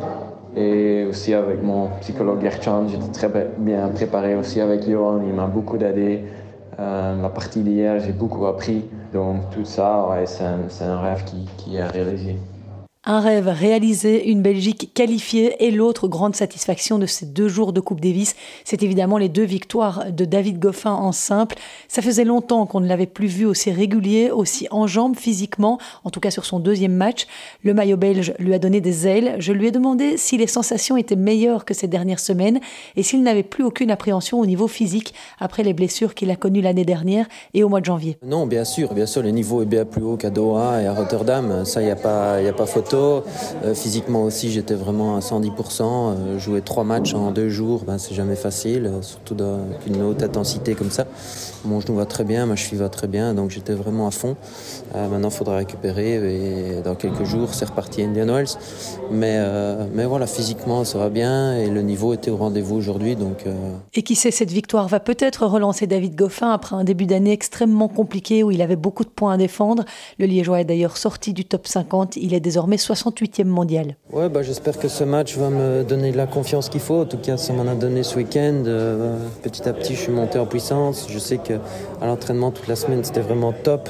Et 0.55 1.05
aussi 1.05 1.35
avec 1.35 1.61
mon 1.61 1.89
psychologue 2.01 2.41
Gerchan, 2.41 2.87
j'étais 2.87 3.11
très 3.11 3.29
bien 3.59 3.87
préparé 3.89 4.35
aussi 4.35 4.59
avec 4.59 4.89
Johan, 4.89 5.21
il 5.27 5.33
m'a 5.33 5.45
beaucoup 5.45 5.77
aidé. 5.77 6.23
Euh, 6.79 7.21
la 7.21 7.29
partie 7.29 7.61
d'hier, 7.61 7.99
j'ai 7.99 8.11
beaucoup 8.11 8.45
appris. 8.47 8.85
Donc 9.13 9.49
tout 9.51 9.65
ça, 9.65 10.07
ouais, 10.09 10.25
c'est 10.25 10.43
un, 10.43 10.89
un, 10.89 10.99
rêve 10.99 11.23
qui, 11.25 11.47
qui 11.57 11.75
est 11.75 11.85
réalisé. 11.85 12.37
Un 13.09 13.21
rêve 13.21 13.47
réalisé, 13.47 14.29
une 14.29 14.41
Belgique 14.41 14.91
qualifiée 14.93 15.65
et 15.65 15.71
l'autre 15.71 16.09
grande 16.09 16.35
satisfaction 16.35 16.99
de 16.99 17.05
ces 17.05 17.25
deux 17.25 17.47
jours 17.47 17.71
de 17.71 17.79
Coupe 17.79 18.01
Davis, 18.01 18.35
c'est 18.65 18.83
évidemment 18.83 19.17
les 19.17 19.29
deux 19.29 19.45
victoires 19.45 20.11
de 20.11 20.25
David 20.25 20.59
Goffin 20.59 20.91
en 20.91 21.13
simple. 21.13 21.55
Ça 21.87 22.01
faisait 22.01 22.25
longtemps 22.25 22.65
qu'on 22.65 22.81
ne 22.81 22.87
l'avait 22.89 23.05
plus 23.05 23.27
vu 23.27 23.45
aussi 23.45 23.71
régulier, 23.71 24.29
aussi 24.29 24.67
en 24.71 24.87
jambes 24.87 25.15
physiquement, 25.15 25.79
en 26.03 26.09
tout 26.09 26.19
cas 26.19 26.31
sur 26.31 26.43
son 26.43 26.59
deuxième 26.59 26.95
match. 26.95 27.27
Le 27.63 27.73
maillot 27.73 27.95
belge 27.95 28.33
lui 28.39 28.53
a 28.53 28.59
donné 28.59 28.81
des 28.81 29.07
ailes. 29.07 29.37
Je 29.39 29.53
lui 29.53 29.67
ai 29.67 29.71
demandé 29.71 30.17
si 30.17 30.35
les 30.35 30.45
sensations 30.45 30.97
étaient 30.97 31.15
meilleures 31.15 31.63
que 31.63 31.73
ces 31.73 31.87
dernières 31.87 32.19
semaines 32.19 32.59
et 32.97 33.03
s'il 33.03 33.23
n'avait 33.23 33.43
plus 33.43 33.63
aucune 33.63 33.89
appréhension 33.89 34.37
au 34.37 34.45
niveau 34.45 34.67
physique 34.67 35.13
après 35.39 35.63
les 35.63 35.73
blessures 35.73 36.13
qu'il 36.13 36.29
a 36.29 36.35
connues 36.35 36.59
l'année 36.59 36.83
dernière 36.83 37.25
et 37.53 37.63
au 37.63 37.69
mois 37.69 37.79
de 37.79 37.85
janvier. 37.85 38.17
Non, 38.21 38.45
bien 38.47 38.65
sûr, 38.65 38.93
bien 38.93 39.05
sûr, 39.05 39.23
le 39.23 39.31
niveau 39.31 39.61
est 39.61 39.65
bien 39.65 39.85
plus 39.85 40.03
haut 40.03 40.17
qu'à 40.17 40.29
Doha 40.29 40.81
et 40.81 40.87
à 40.87 40.93
Rotterdam. 40.93 41.63
Ça, 41.63 41.81
il 41.81 41.85
n'y 41.85 41.91
a 41.91 41.93
a 41.93 42.53
pas 42.53 42.65
photo. 42.65 42.96
Morceaux. 42.97 43.23
physiquement 43.73 44.23
aussi, 44.23 44.51
j'étais 44.51 44.73
vraiment 44.73 45.15
à 45.15 45.19
110%. 45.19 46.37
jouer 46.37 46.61
trois 46.61 46.83
matchs 46.83 47.13
en 47.13 47.31
deux 47.31 47.49
jours, 47.49 47.83
ben, 47.85 47.97
c'est 47.97 48.13
jamais 48.13 48.35
facile, 48.35 48.91
surtout 49.01 49.35
dans 49.35 49.59
une 49.85 50.01
haute 50.03 50.23
intensité 50.23 50.75
comme 50.75 50.91
ça. 50.91 51.05
Mon 51.65 51.79
genou 51.79 51.95
va 51.97 52.05
très 52.05 52.23
bien, 52.23 52.45
ma 52.45 52.55
cheville 52.55 52.79
va 52.79 52.89
très 52.89 53.07
bien, 53.07 53.33
donc 53.33 53.51
j'étais 53.51 53.73
vraiment 53.73 54.07
à 54.07 54.11
fond. 54.11 54.35
maintenant, 54.93 55.29
il 55.29 55.33
faudra 55.33 55.57
récupérer 55.57 56.15
et 56.15 56.81
dans 56.81 56.95
quelques 56.95 57.23
jours, 57.23 57.53
c'est 57.53 57.65
reparti 57.65 58.03
Indian 58.03 58.27
Wells. 58.27 58.57
Mais, 59.11 59.39
mais 59.93 60.05
voilà, 60.05 60.27
physiquement, 60.27 60.83
ça 60.83 60.97
va 60.97 61.09
bien 61.09 61.57
et 61.57 61.69
le 61.69 61.81
niveau 61.81 62.13
était 62.13 62.31
au 62.31 62.37
rendez-vous 62.37 62.75
aujourd'hui. 62.75 63.15
Donc, 63.15 63.45
Et 63.93 64.03
qui 64.03 64.15
sait, 64.15 64.31
cette 64.31 64.51
victoire 64.51 64.87
va 64.87 64.99
peut-être 64.99 65.45
relancer 65.45 65.87
David 65.87 66.15
Goffin 66.15 66.51
après 66.51 66.75
un 66.75 66.83
début 66.83 67.05
d'année 67.05 67.31
extrêmement 67.31 67.87
compliqué 67.87 68.43
où 68.43 68.51
il 68.51 68.61
avait 68.61 68.75
beaucoup 68.75 69.03
de 69.03 69.09
points 69.09 69.33
à 69.33 69.37
défendre. 69.37 69.83
Le 70.19 70.25
Liégeois 70.25 70.61
est 70.61 70.65
d'ailleurs 70.65 70.97
sorti 70.97 71.33
du 71.33 71.45
top 71.45 71.67
50. 71.67 72.15
Il 72.17 72.33
est 72.33 72.39
désormais 72.39 72.76
68e 72.77 73.45
mondial. 73.45 73.95
Ouais, 74.11 74.29
bah, 74.29 74.41
j'espère 74.41 74.77
que 74.79 74.87
ce 74.87 75.03
match 75.03 75.37
va 75.37 75.49
me 75.49 75.83
donner 75.83 76.11
la 76.11 76.27
confiance 76.27 76.69
qu'il 76.69 76.81
faut. 76.81 77.01
En 77.01 77.05
tout 77.05 77.17
cas, 77.17 77.37
ça 77.37 77.53
m'en 77.53 77.67
a 77.67 77.75
donné 77.75 78.03
ce 78.03 78.15
week-end. 78.15 78.63
Euh, 78.65 79.17
petit 79.43 79.67
à 79.67 79.73
petit, 79.73 79.95
je 79.95 80.01
suis 80.01 80.11
monté 80.11 80.39
en 80.39 80.45
puissance. 80.45 81.07
Je 81.09 81.19
sais 81.19 81.37
qu'à 81.37 81.59
l'entraînement 82.01 82.51
toute 82.51 82.67
la 82.67 82.75
semaine, 82.75 83.03
c'était 83.03 83.21
vraiment 83.21 83.53
top. 83.53 83.89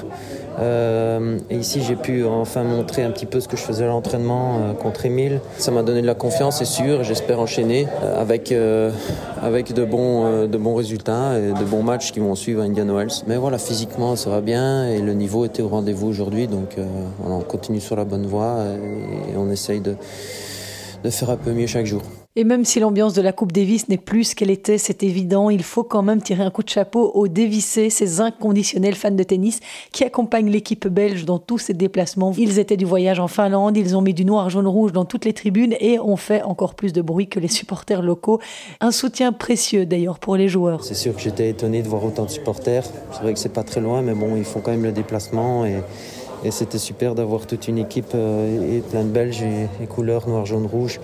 Euh, 0.59 1.39
et 1.49 1.57
ici, 1.57 1.81
j'ai 1.81 1.95
pu 1.95 2.25
enfin 2.25 2.63
montrer 2.63 3.03
un 3.03 3.11
petit 3.11 3.25
peu 3.25 3.39
ce 3.39 3.47
que 3.47 3.57
je 3.57 3.61
faisais 3.61 3.83
à 3.83 3.87
l'entraînement 3.87 4.59
euh, 4.59 4.73
contre 4.73 5.05
Emile. 5.05 5.39
Ça 5.57 5.71
m'a 5.71 5.83
donné 5.83 6.01
de 6.01 6.07
la 6.07 6.15
confiance, 6.15 6.57
c'est 6.57 6.65
sûr. 6.65 7.03
J'espère 7.03 7.39
enchaîner 7.39 7.87
euh, 8.03 8.21
avec, 8.21 8.53
avec 9.41 9.73
de, 9.73 9.85
bons, 9.85 10.47
de 10.47 10.57
bons 10.57 10.75
résultats 10.75 11.37
et 11.39 11.53
de 11.53 11.65
bons 11.65 11.83
matchs 11.83 12.11
qui 12.11 12.19
vont 12.19 12.35
suivre 12.35 12.61
à 12.61 12.65
Indian 12.65 12.87
Wells. 12.93 13.23
Mais 13.27 13.37
voilà, 13.37 13.57
physiquement, 13.57 14.15
ça 14.15 14.29
va 14.29 14.41
bien 14.41 14.87
et 14.89 14.99
le 14.99 15.13
niveau 15.13 15.45
était 15.45 15.61
au 15.61 15.67
rendez-vous 15.67 16.07
aujourd'hui. 16.07 16.47
Donc, 16.47 16.75
on 17.25 17.39
continue 17.41 17.79
sur 17.79 17.95
la 17.95 18.05
bonne 18.05 18.25
voie 18.25 18.57
et 19.31 19.37
on 19.37 19.49
essaye 19.51 19.81
de, 19.81 19.95
de 21.03 21.09
faire 21.09 21.29
un 21.29 21.37
peu 21.37 21.51
mieux 21.51 21.67
chaque 21.67 21.85
jour. 21.85 22.01
Et 22.39 22.43
même 22.43 22.65
si 22.65 22.79
l'ambiance 22.79 23.15
de 23.15 23.23
la 23.23 23.33
Coupe 23.33 23.51
Davis 23.51 23.89
n'est 23.89 23.97
plus 23.97 24.25
ce 24.25 24.35
qu'elle 24.35 24.51
était, 24.51 24.77
c'est 24.77 25.01
évident, 25.01 25.49
il 25.49 25.63
faut 25.63 25.81
quand 25.81 26.03
même 26.03 26.21
tirer 26.21 26.43
un 26.43 26.51
coup 26.51 26.61
de 26.61 26.69
chapeau 26.69 27.11
aux 27.15 27.27
Davisés, 27.27 27.89
ces 27.89 28.21
inconditionnels 28.21 28.93
fans 28.93 29.09
de 29.09 29.23
tennis 29.23 29.59
qui 29.91 30.03
accompagnent 30.03 30.51
l'équipe 30.51 30.87
belge 30.87 31.25
dans 31.25 31.39
tous 31.39 31.57
ses 31.57 31.73
déplacements. 31.73 32.35
Ils 32.37 32.59
étaient 32.59 32.77
du 32.77 32.85
voyage 32.85 33.19
en 33.19 33.27
Finlande, 33.27 33.75
ils 33.75 33.97
ont 33.97 34.01
mis 34.01 34.13
du 34.13 34.23
noir, 34.23 34.51
jaune, 34.51 34.67
rouge 34.67 34.91
dans 34.91 35.03
toutes 35.03 35.25
les 35.25 35.33
tribunes 35.33 35.73
et 35.79 35.97
ont 35.97 36.15
fait 36.15 36.43
encore 36.43 36.75
plus 36.75 36.93
de 36.93 37.01
bruit 37.01 37.27
que 37.27 37.39
les 37.39 37.47
supporters 37.47 38.03
locaux. 38.03 38.39
Un 38.81 38.91
soutien 38.91 39.33
précieux 39.33 39.87
d'ailleurs 39.87 40.19
pour 40.19 40.35
les 40.35 40.47
joueurs. 40.47 40.83
C'est 40.83 40.93
sûr 40.93 41.15
que 41.15 41.21
j'étais 41.21 41.49
étonné 41.49 41.81
de 41.81 41.87
voir 41.87 42.05
autant 42.05 42.25
de 42.25 42.29
supporters. 42.29 42.83
C'est 43.13 43.21
vrai 43.23 43.33
que 43.33 43.39
c'est 43.39 43.49
pas 43.49 43.63
très 43.63 43.81
loin, 43.81 44.03
mais 44.03 44.13
bon, 44.13 44.35
ils 44.37 44.45
font 44.45 44.59
quand 44.59 44.69
même 44.69 44.83
le 44.83 44.91
déplacement 44.91 45.65
et 45.65 45.77
et 46.43 46.51
c'était 46.51 46.77
super 46.77 47.15
d'avoir 47.15 47.47
toute 47.47 47.67
une 47.67 47.79
équipe 47.79 48.11
euh, 48.13 48.77
et 48.77 48.81
plein 48.81 49.03
de 49.03 49.09
Belges 49.09 49.41
et, 49.41 49.87
couleurs 49.87 50.29
noir, 50.29 50.45
jaune, 50.45 50.67
rouge 50.67 50.99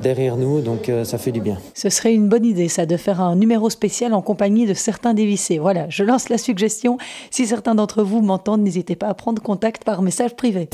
derrière 0.00 0.36
nous, 0.36 0.60
donc 0.60 0.88
euh, 0.88 1.04
ça 1.04 1.18
fait 1.18 1.32
du 1.32 1.40
bien. 1.40 1.58
Ce 1.74 1.88
serait 1.88 2.14
une 2.14 2.28
bonne 2.28 2.44
idée, 2.44 2.68
ça, 2.68 2.86
de 2.86 2.96
faire 2.96 3.20
un 3.20 3.36
numéro 3.36 3.70
spécial 3.70 4.14
en 4.14 4.22
compagnie 4.22 4.66
de 4.66 4.74
certains 4.74 5.14
dévissés. 5.14 5.58
Voilà, 5.58 5.88
je 5.88 6.04
lance 6.04 6.28
la 6.28 6.38
suggestion. 6.38 6.98
Si 7.30 7.46
certains 7.46 7.74
d'entre 7.74 8.02
vous 8.02 8.20
m'entendent, 8.20 8.62
n'hésitez 8.62 8.96
pas 8.96 9.08
à 9.08 9.14
prendre 9.14 9.42
contact 9.42 9.84
par 9.84 10.02
message 10.02 10.34
privé. 10.34 10.68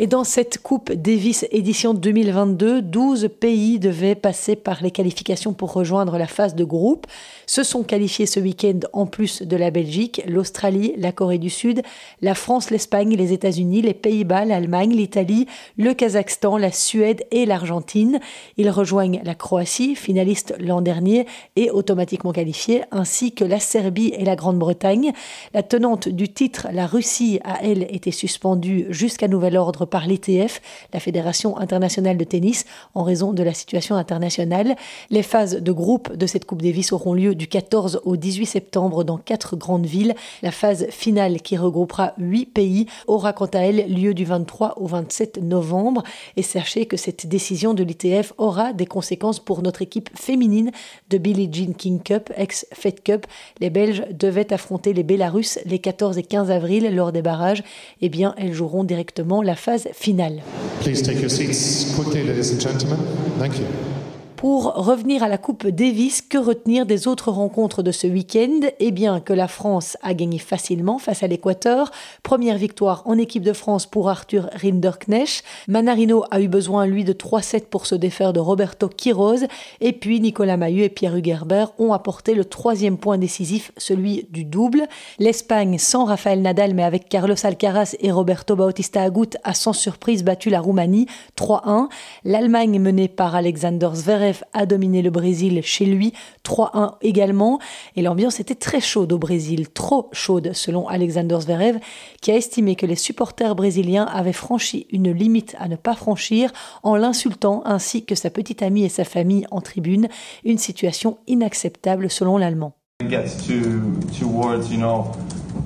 Et 0.00 0.06
dans 0.06 0.22
cette 0.22 0.58
Coupe 0.58 0.92
Davis 0.92 1.44
édition 1.50 1.92
2022, 1.92 2.82
12 2.82 3.30
pays 3.40 3.80
devaient 3.80 4.14
passer 4.14 4.54
par 4.54 4.80
les 4.80 4.92
qualifications 4.92 5.54
pour 5.54 5.72
rejoindre 5.72 6.18
la 6.18 6.28
phase 6.28 6.54
de 6.54 6.62
groupe. 6.62 7.08
Se 7.46 7.64
sont 7.64 7.82
qualifiés 7.82 8.26
ce 8.26 8.38
week-end 8.38 8.78
en 8.92 9.06
plus 9.06 9.42
de 9.42 9.56
la 9.56 9.72
Belgique, 9.72 10.22
l'Australie, 10.28 10.94
la 10.98 11.10
Corée 11.10 11.38
du 11.38 11.50
Sud, 11.50 11.82
la 12.22 12.36
France, 12.36 12.70
l'Espagne, 12.70 13.16
les 13.16 13.32
États-Unis, 13.32 13.82
les 13.82 13.92
Pays-Bas, 13.92 14.44
l'Allemagne, 14.44 14.92
l'Italie, 14.92 15.48
le 15.76 15.94
Kazakhstan, 15.94 16.58
la 16.58 16.70
Suède 16.70 17.24
et 17.32 17.44
l'Argentine. 17.44 18.20
Ils 18.56 18.70
rejoignent 18.70 19.20
la 19.24 19.34
Croatie, 19.34 19.96
finaliste 19.96 20.54
l'an 20.60 20.80
dernier 20.80 21.26
et 21.56 21.72
automatiquement 21.72 22.30
qualifiée, 22.30 22.82
ainsi 22.92 23.32
que 23.32 23.44
la 23.44 23.58
Serbie 23.58 24.12
et 24.16 24.24
la 24.24 24.36
Grande-Bretagne. 24.36 25.10
La 25.54 25.64
tenante 25.64 26.08
du 26.08 26.28
titre, 26.28 26.68
la 26.72 26.86
Russie, 26.86 27.40
a 27.42 27.64
elle 27.64 27.82
été 27.92 28.12
suspendue 28.12 28.86
jusqu'à 28.90 29.26
nouvel 29.26 29.56
ordre 29.56 29.87
par 29.88 30.06
l'ETF, 30.06 30.60
la 30.92 31.00
Fédération 31.00 31.58
internationale 31.58 32.16
de 32.16 32.24
tennis, 32.24 32.64
en 32.94 33.02
raison 33.02 33.32
de 33.32 33.42
la 33.42 33.54
situation 33.54 33.96
internationale. 33.96 34.76
Les 35.10 35.22
phases 35.22 35.56
de 35.56 35.72
groupe 35.72 36.14
de 36.16 36.26
cette 36.26 36.44
Coupe 36.44 36.62
Davis 36.62 36.92
auront 36.92 37.14
lieu 37.14 37.34
du 37.34 37.48
14 37.48 38.02
au 38.04 38.16
18 38.16 38.46
septembre 38.46 39.04
dans 39.04 39.18
quatre 39.18 39.56
grandes 39.56 39.86
villes. 39.86 40.14
La 40.42 40.50
phase 40.50 40.86
finale, 40.90 41.40
qui 41.42 41.56
regroupera 41.56 42.14
huit 42.18 42.46
pays, 42.46 42.86
aura 43.06 43.32
quant 43.32 43.46
à 43.46 43.60
elle 43.60 43.92
lieu 43.92 44.14
du 44.14 44.24
23 44.24 44.74
au 44.78 44.86
27 44.86 45.42
novembre. 45.42 46.02
Et 46.36 46.42
sachez 46.42 46.86
que 46.86 46.96
cette 46.96 47.26
décision 47.26 47.74
de 47.74 47.82
l'ITF 47.82 48.32
aura 48.38 48.72
des 48.72 48.86
conséquences 48.86 49.40
pour 49.40 49.62
notre 49.62 49.82
équipe 49.82 50.10
féminine 50.14 50.70
de 51.10 51.18
Billie 51.18 51.48
Jean 51.52 51.72
King 51.74 52.00
Cup, 52.00 52.30
ex-Fed 52.36 53.02
Cup. 53.02 53.26
Les 53.60 53.70
Belges 53.70 54.04
devaient 54.10 54.52
affronter 54.52 54.92
les 54.92 55.02
Bélarusses 55.02 55.58
les 55.64 55.78
14 55.78 56.18
et 56.18 56.22
15 56.22 56.50
avril 56.50 56.94
lors 56.94 57.12
des 57.12 57.22
barrages. 57.22 57.62
Eh 58.00 58.08
bien, 58.08 58.34
elles 58.36 58.52
joueront 58.52 58.84
directement 58.84 59.42
la 59.42 59.54
phase 59.78 59.96
finale. 59.96 60.42
Please 60.80 61.02
take 61.02 61.20
your 61.20 61.30
seats 61.30 61.94
quickly, 61.94 62.24
ladies 62.24 62.50
and 62.50 62.60
gentlemen. 62.60 62.98
Thank 63.38 63.58
you. 63.58 63.97
Pour 64.38 64.72
revenir 64.74 65.24
à 65.24 65.28
la 65.28 65.36
Coupe 65.36 65.66
Davis, 65.66 66.22
que 66.22 66.38
retenir 66.38 66.86
des 66.86 67.08
autres 67.08 67.32
rencontres 67.32 67.82
de 67.82 67.90
ce 67.90 68.06
week-end? 68.06 68.68
Eh 68.78 68.92
bien, 68.92 69.18
que 69.18 69.32
la 69.32 69.48
France 69.48 69.96
a 70.00 70.14
gagné 70.14 70.38
facilement 70.38 71.00
face 71.00 71.24
à 71.24 71.26
l'Équateur. 71.26 71.90
Première 72.22 72.56
victoire 72.56 73.02
en 73.04 73.18
équipe 73.18 73.42
de 73.42 73.52
France 73.52 73.86
pour 73.86 74.08
Arthur 74.08 74.48
Rinderknecht. 74.52 75.42
Manarino 75.66 76.22
a 76.30 76.40
eu 76.40 76.46
besoin, 76.46 76.86
lui, 76.86 77.02
de 77.02 77.12
3-7 77.12 77.62
pour 77.62 77.86
se 77.86 77.96
défaire 77.96 78.32
de 78.32 78.38
Roberto 78.38 78.88
Quiroz. 78.88 79.44
Et 79.80 79.92
puis, 79.92 80.20
Nicolas 80.20 80.56
Mahut 80.56 80.84
et 80.84 80.88
Pierre 80.88 81.16
Hugerbert 81.16 81.72
ont 81.80 81.92
apporté 81.92 82.34
le 82.34 82.44
troisième 82.44 82.96
point 82.96 83.18
décisif, 83.18 83.72
celui 83.76 84.28
du 84.30 84.44
double. 84.44 84.86
L'Espagne, 85.18 85.78
sans 85.78 86.04
Rafael 86.04 86.42
Nadal, 86.42 86.74
mais 86.74 86.84
avec 86.84 87.08
Carlos 87.08 87.34
Alcaraz 87.42 87.96
et 87.98 88.12
Roberto 88.12 88.54
Bautista 88.54 89.02
Agut, 89.02 89.30
a 89.42 89.52
sans 89.52 89.72
surprise 89.72 90.22
battu 90.22 90.48
la 90.48 90.60
Roumanie 90.60 91.06
3-1. 91.36 91.88
L'Allemagne, 92.22 92.78
menée 92.78 93.08
par 93.08 93.34
Alexander 93.34 93.88
Zverev, 93.94 94.27
a 94.52 94.66
dominé 94.66 95.02
le 95.02 95.10
Brésil 95.10 95.60
chez 95.62 95.84
lui, 95.84 96.12
3-1 96.44 96.94
également. 97.02 97.58
Et 97.96 98.02
l'ambiance 98.02 98.40
était 98.40 98.54
très 98.54 98.80
chaude 98.80 99.12
au 99.12 99.18
Brésil, 99.18 99.68
trop 99.68 100.08
chaude 100.12 100.52
selon 100.52 100.88
Alexander 100.88 101.38
Zverev, 101.40 101.78
qui 102.20 102.30
a 102.30 102.36
estimé 102.36 102.76
que 102.76 102.86
les 102.86 102.96
supporters 102.96 103.54
brésiliens 103.54 104.04
avaient 104.04 104.32
franchi 104.32 104.86
une 104.90 105.10
limite 105.10 105.56
à 105.58 105.68
ne 105.68 105.76
pas 105.76 105.94
franchir 105.94 106.52
en 106.82 106.96
l'insultant 106.96 107.62
ainsi 107.64 108.04
que 108.04 108.14
sa 108.14 108.30
petite 108.30 108.62
amie 108.62 108.84
et 108.84 108.88
sa 108.88 109.04
famille 109.04 109.46
en 109.50 109.60
tribune, 109.60 110.08
une 110.44 110.58
situation 110.58 111.18
inacceptable 111.26 112.10
selon 112.10 112.38
l'Allemand. 112.38 112.74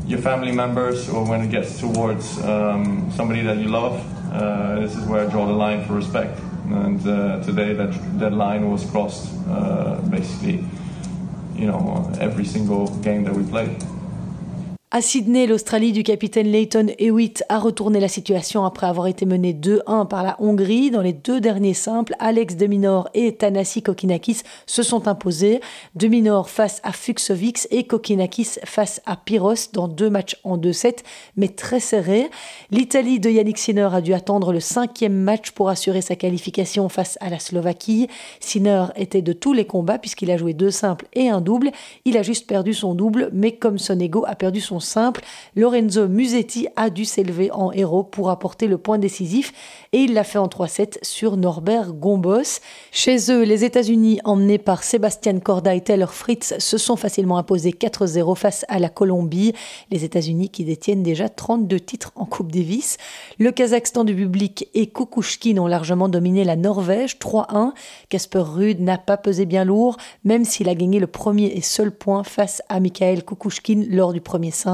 your 0.07 0.21
family 0.21 0.53
members 0.53 1.09
or 1.09 1.25
when 1.29 1.43
it 1.43 1.51
gets 1.51 1.79
towards 1.79 2.43
um, 2.43 3.11
somebody 3.15 3.43
that 3.43 3.59
you 3.59 3.69
love, 3.69 4.05
uh, 4.33 4.81
this 4.81 4.97
is 4.97 5.05
where 5.07 5.27
I 5.27 5.31
draw 5.31 5.47
the 5.47 5.53
line 5.53 5.85
for 5.87 5.95
respect. 5.95 6.39
And 6.75 7.07
uh, 7.07 7.43
today 7.45 7.75
that 7.75 7.93
that 8.19 8.33
line 8.33 8.71
was 8.71 8.85
crossed 8.91 9.33
uh, 9.49 9.97
basically, 10.11 10.65
you 11.55 11.67
know, 11.67 12.11
every 12.19 12.45
single 12.45 12.89
game 13.01 13.25
that 13.25 13.35
we 13.35 13.45
played. 13.45 13.77
À 14.95 15.01
Sydney, 15.01 15.47
l'Australie 15.47 15.93
du 15.93 16.03
capitaine 16.03 16.53
Leighton 16.53 16.89
Hewitt 16.99 17.45
a 17.49 17.59
retourné 17.59 17.99
la 17.99 18.09
situation 18.09 18.67
après 18.67 18.87
avoir 18.87 19.07
été 19.07 19.25
mené 19.25 19.55
2-1 19.55 20.07
par 20.07 20.23
la 20.23 20.37
Hongrie. 20.39 20.91
Dans 20.91 21.01
les 21.01 21.15
deux 21.15 21.41
derniers 21.41 21.73
simples, 21.73 22.15
Alex 22.19 22.57
Deminor 22.57 23.09
et 23.15 23.35
Tanasi 23.35 23.83
Kokinakis 23.83 24.43
se 24.67 24.83
sont 24.83 25.09
imposés. 25.09 25.63
Deminor 25.95 26.51
face 26.51 26.83
à 26.83 26.93
Fuxovics 26.93 27.69
et 27.71 27.85
Kokinakis 27.85 28.59
face 28.67 29.01
à 29.07 29.17
Pyros 29.17 29.73
dans 29.73 29.89
deux 29.89 30.11
matchs 30.11 30.37
en 30.45 30.59
2-7, 30.59 30.99
mais 31.39 31.49
très 31.49 31.81
serrés. 31.81 32.29
L'Italie 32.71 33.19
de 33.19 33.31
Yannick 33.31 33.57
Sinner 33.57 33.89
a 33.95 34.03
dû 34.03 34.13
attendre 34.13 34.53
le 34.53 34.61
cinquième 34.61 35.17
match 35.17 35.53
pour 35.53 35.71
assurer 35.71 36.03
sa 36.03 36.17
qualification 36.17 36.91
face 36.91 37.17
à 37.23 37.31
la 37.31 37.39
Slovaquie. 37.39 38.09
Sinner 38.41 38.89
était 38.97 39.23
de 39.23 39.33
tous 39.33 39.55
les 39.55 39.65
combats 39.65 39.99
puisqu'il 39.99 40.31
a 40.31 40.37
joué 40.37 40.53
deux 40.53 40.71
simples 40.71 41.07
et 41.15 41.31
un 41.31 41.41
double. 41.41 41.71
Il 42.05 42.19
a 42.19 42.23
juste 42.23 42.47
perdu 42.47 42.75
son 42.75 42.95
double, 42.95 43.31
mais 43.33 43.53
comme 43.53 43.79
Sonego 43.79 44.27
a 44.27 44.35
perdu 44.35 44.61
son 44.61 44.82
simple, 44.83 45.23
Lorenzo 45.57 46.09
Musetti 46.09 46.69
a 46.77 46.91
dû 46.91 47.05
s'élever 47.05 47.51
en 47.53 47.73
héros 47.73 48.03
pour 48.03 48.31
apporter 48.31 48.67
le 48.67 48.79
point 48.79 48.99
décisif 48.99 49.53
et 49.93 49.99
il 49.99 50.15
l'a 50.15 50.25
fait 50.25 50.39
en 50.39 50.47
3-7 50.47 50.99
sur 51.03 51.37
Norbert 51.37 51.93
Gombos. 51.93 52.61
Chez 52.91 53.31
eux, 53.31 53.43
les 53.43 53.65
États-Unis, 53.65 54.21
emmenés 54.25 54.59
par 54.59 54.83
Sébastien 54.83 55.39
Corda 55.39 55.75
et 55.75 55.81
Taylor 55.81 56.13
Fritz, 56.13 56.55
se 56.59 56.79
sont 56.79 56.97
facilement 56.97 57.39
imposés 57.39 57.71
4-0 57.71 58.35
face 58.37 58.65
à 58.69 58.79
la 58.79 58.89
Colombie. 58.89 59.53
Les 59.91 60.05
États-Unis 60.05 60.49
qui 60.49 60.65
détiennent 60.65 61.03
déjà 61.03 61.29
32 61.29 61.79
titres 61.81 62.13
en 62.17 62.25
Coupe 62.25 62.51
Davis. 62.51 62.97
Le 63.39 63.53
Kazakhstan 63.53 64.05
du 64.05 64.15
public 64.15 64.69
et 64.75 64.87
Kukushkin 64.87 65.59
ont 65.59 65.67
largement 65.67 66.09
dominé 66.09 66.45
la 66.45 66.57
Norvège 66.57 67.19
3-1. 67.19 67.73
Casper 68.09 68.39
Ruud 68.39 68.81
n'a 68.81 68.99
pas 68.99 69.17
pesé 69.17 69.47
bien 69.47 69.65
lourd, 69.65 69.97
même 70.25 70.45
s'il 70.45 70.69
a 70.69 70.75
gagné 70.75 70.99
le 70.99 71.07
premier 71.07 71.47
et 71.47 71.61
seul 71.61 71.91
point 71.91 72.25
face 72.25 72.63
à 72.69 72.81
Michael 72.81 73.25
Kukushkin 73.25 73.85
lors 73.89 74.13
du 74.13 74.21
premier 74.21 74.51
5 74.51 74.72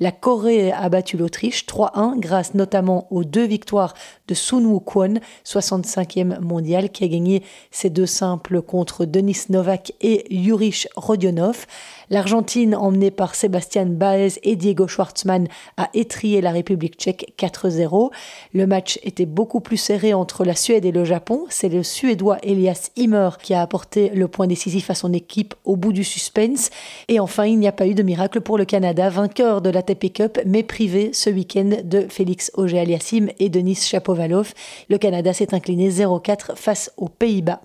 La 0.00 0.12
Corée 0.12 0.70
a 0.72 0.88
battu 0.88 1.16
l'Autriche 1.16 1.66
3-1 1.66 2.18
grâce 2.18 2.54
notamment 2.54 3.06
aux 3.10 3.24
deux 3.24 3.46
victoires 3.46 3.94
de 4.28 4.34
Sun 4.34 4.64
Woo-kwon, 4.64 5.20
65e 5.44 6.40
mondial, 6.40 6.90
qui 6.90 7.04
a 7.04 7.08
gagné 7.08 7.42
ses 7.70 7.90
deux 7.90 8.06
simples 8.06 8.62
contre 8.62 9.04
Denis 9.04 9.46
Novak 9.48 9.92
et 10.00 10.32
Yurich 10.32 10.88
Rodionov. 10.96 11.66
L'Argentine, 12.10 12.74
emmenée 12.74 13.10
par 13.10 13.34
Sébastien 13.34 13.84
Baez 13.86 14.38
et 14.42 14.56
Diego 14.56 14.86
Schwartzmann, 14.86 15.46
a 15.76 15.90
étrié 15.92 16.40
la 16.40 16.52
République 16.52 16.96
tchèque 16.96 17.34
4-0. 17.38 18.10
Le 18.54 18.66
match 18.66 18.98
était 19.02 19.26
beaucoup 19.26 19.60
plus 19.60 19.76
serré 19.76 20.14
entre 20.14 20.44
la 20.44 20.54
Suède 20.54 20.84
et 20.84 20.92
le 20.92 21.04
Japon. 21.04 21.44
C'est 21.50 21.68
le 21.68 21.82
Suédois 21.82 22.38
Elias 22.42 22.90
Himmer 22.96 23.30
qui 23.42 23.52
a 23.52 23.60
apporté 23.60 24.10
le 24.10 24.28
point 24.28 24.46
décisif 24.46 24.90
à 24.90 24.94
son 24.94 25.12
équipe 25.12 25.54
au 25.64 25.76
bout 25.76 25.92
du 25.92 26.04
suspense. 26.04 26.70
Et 27.08 27.20
enfin, 27.20 27.44
il 27.44 27.58
n'y 27.58 27.68
a 27.68 27.72
pas 27.72 27.86
eu 27.86 27.94
de 27.94 28.02
miracle 28.02 28.40
pour 28.40 28.56
le 28.56 28.64
Canada, 28.64 29.10
vainqueur 29.20 29.60
de 29.62 29.70
la 29.70 29.82
TP 29.82 30.12
Cup, 30.12 30.38
mais 30.46 30.62
privé 30.62 31.10
ce 31.12 31.28
week-end 31.28 31.70
de 31.82 32.06
Félix 32.08 32.52
Auger-Aliassime 32.54 33.30
et 33.40 33.48
Denis 33.48 33.74
Chapovalov. 33.74 34.54
Le 34.88 34.96
Canada 34.96 35.32
s'est 35.32 35.54
incliné 35.54 35.90
0-4 35.90 36.54
face 36.54 36.92
aux 36.96 37.08
Pays-Bas. 37.08 37.60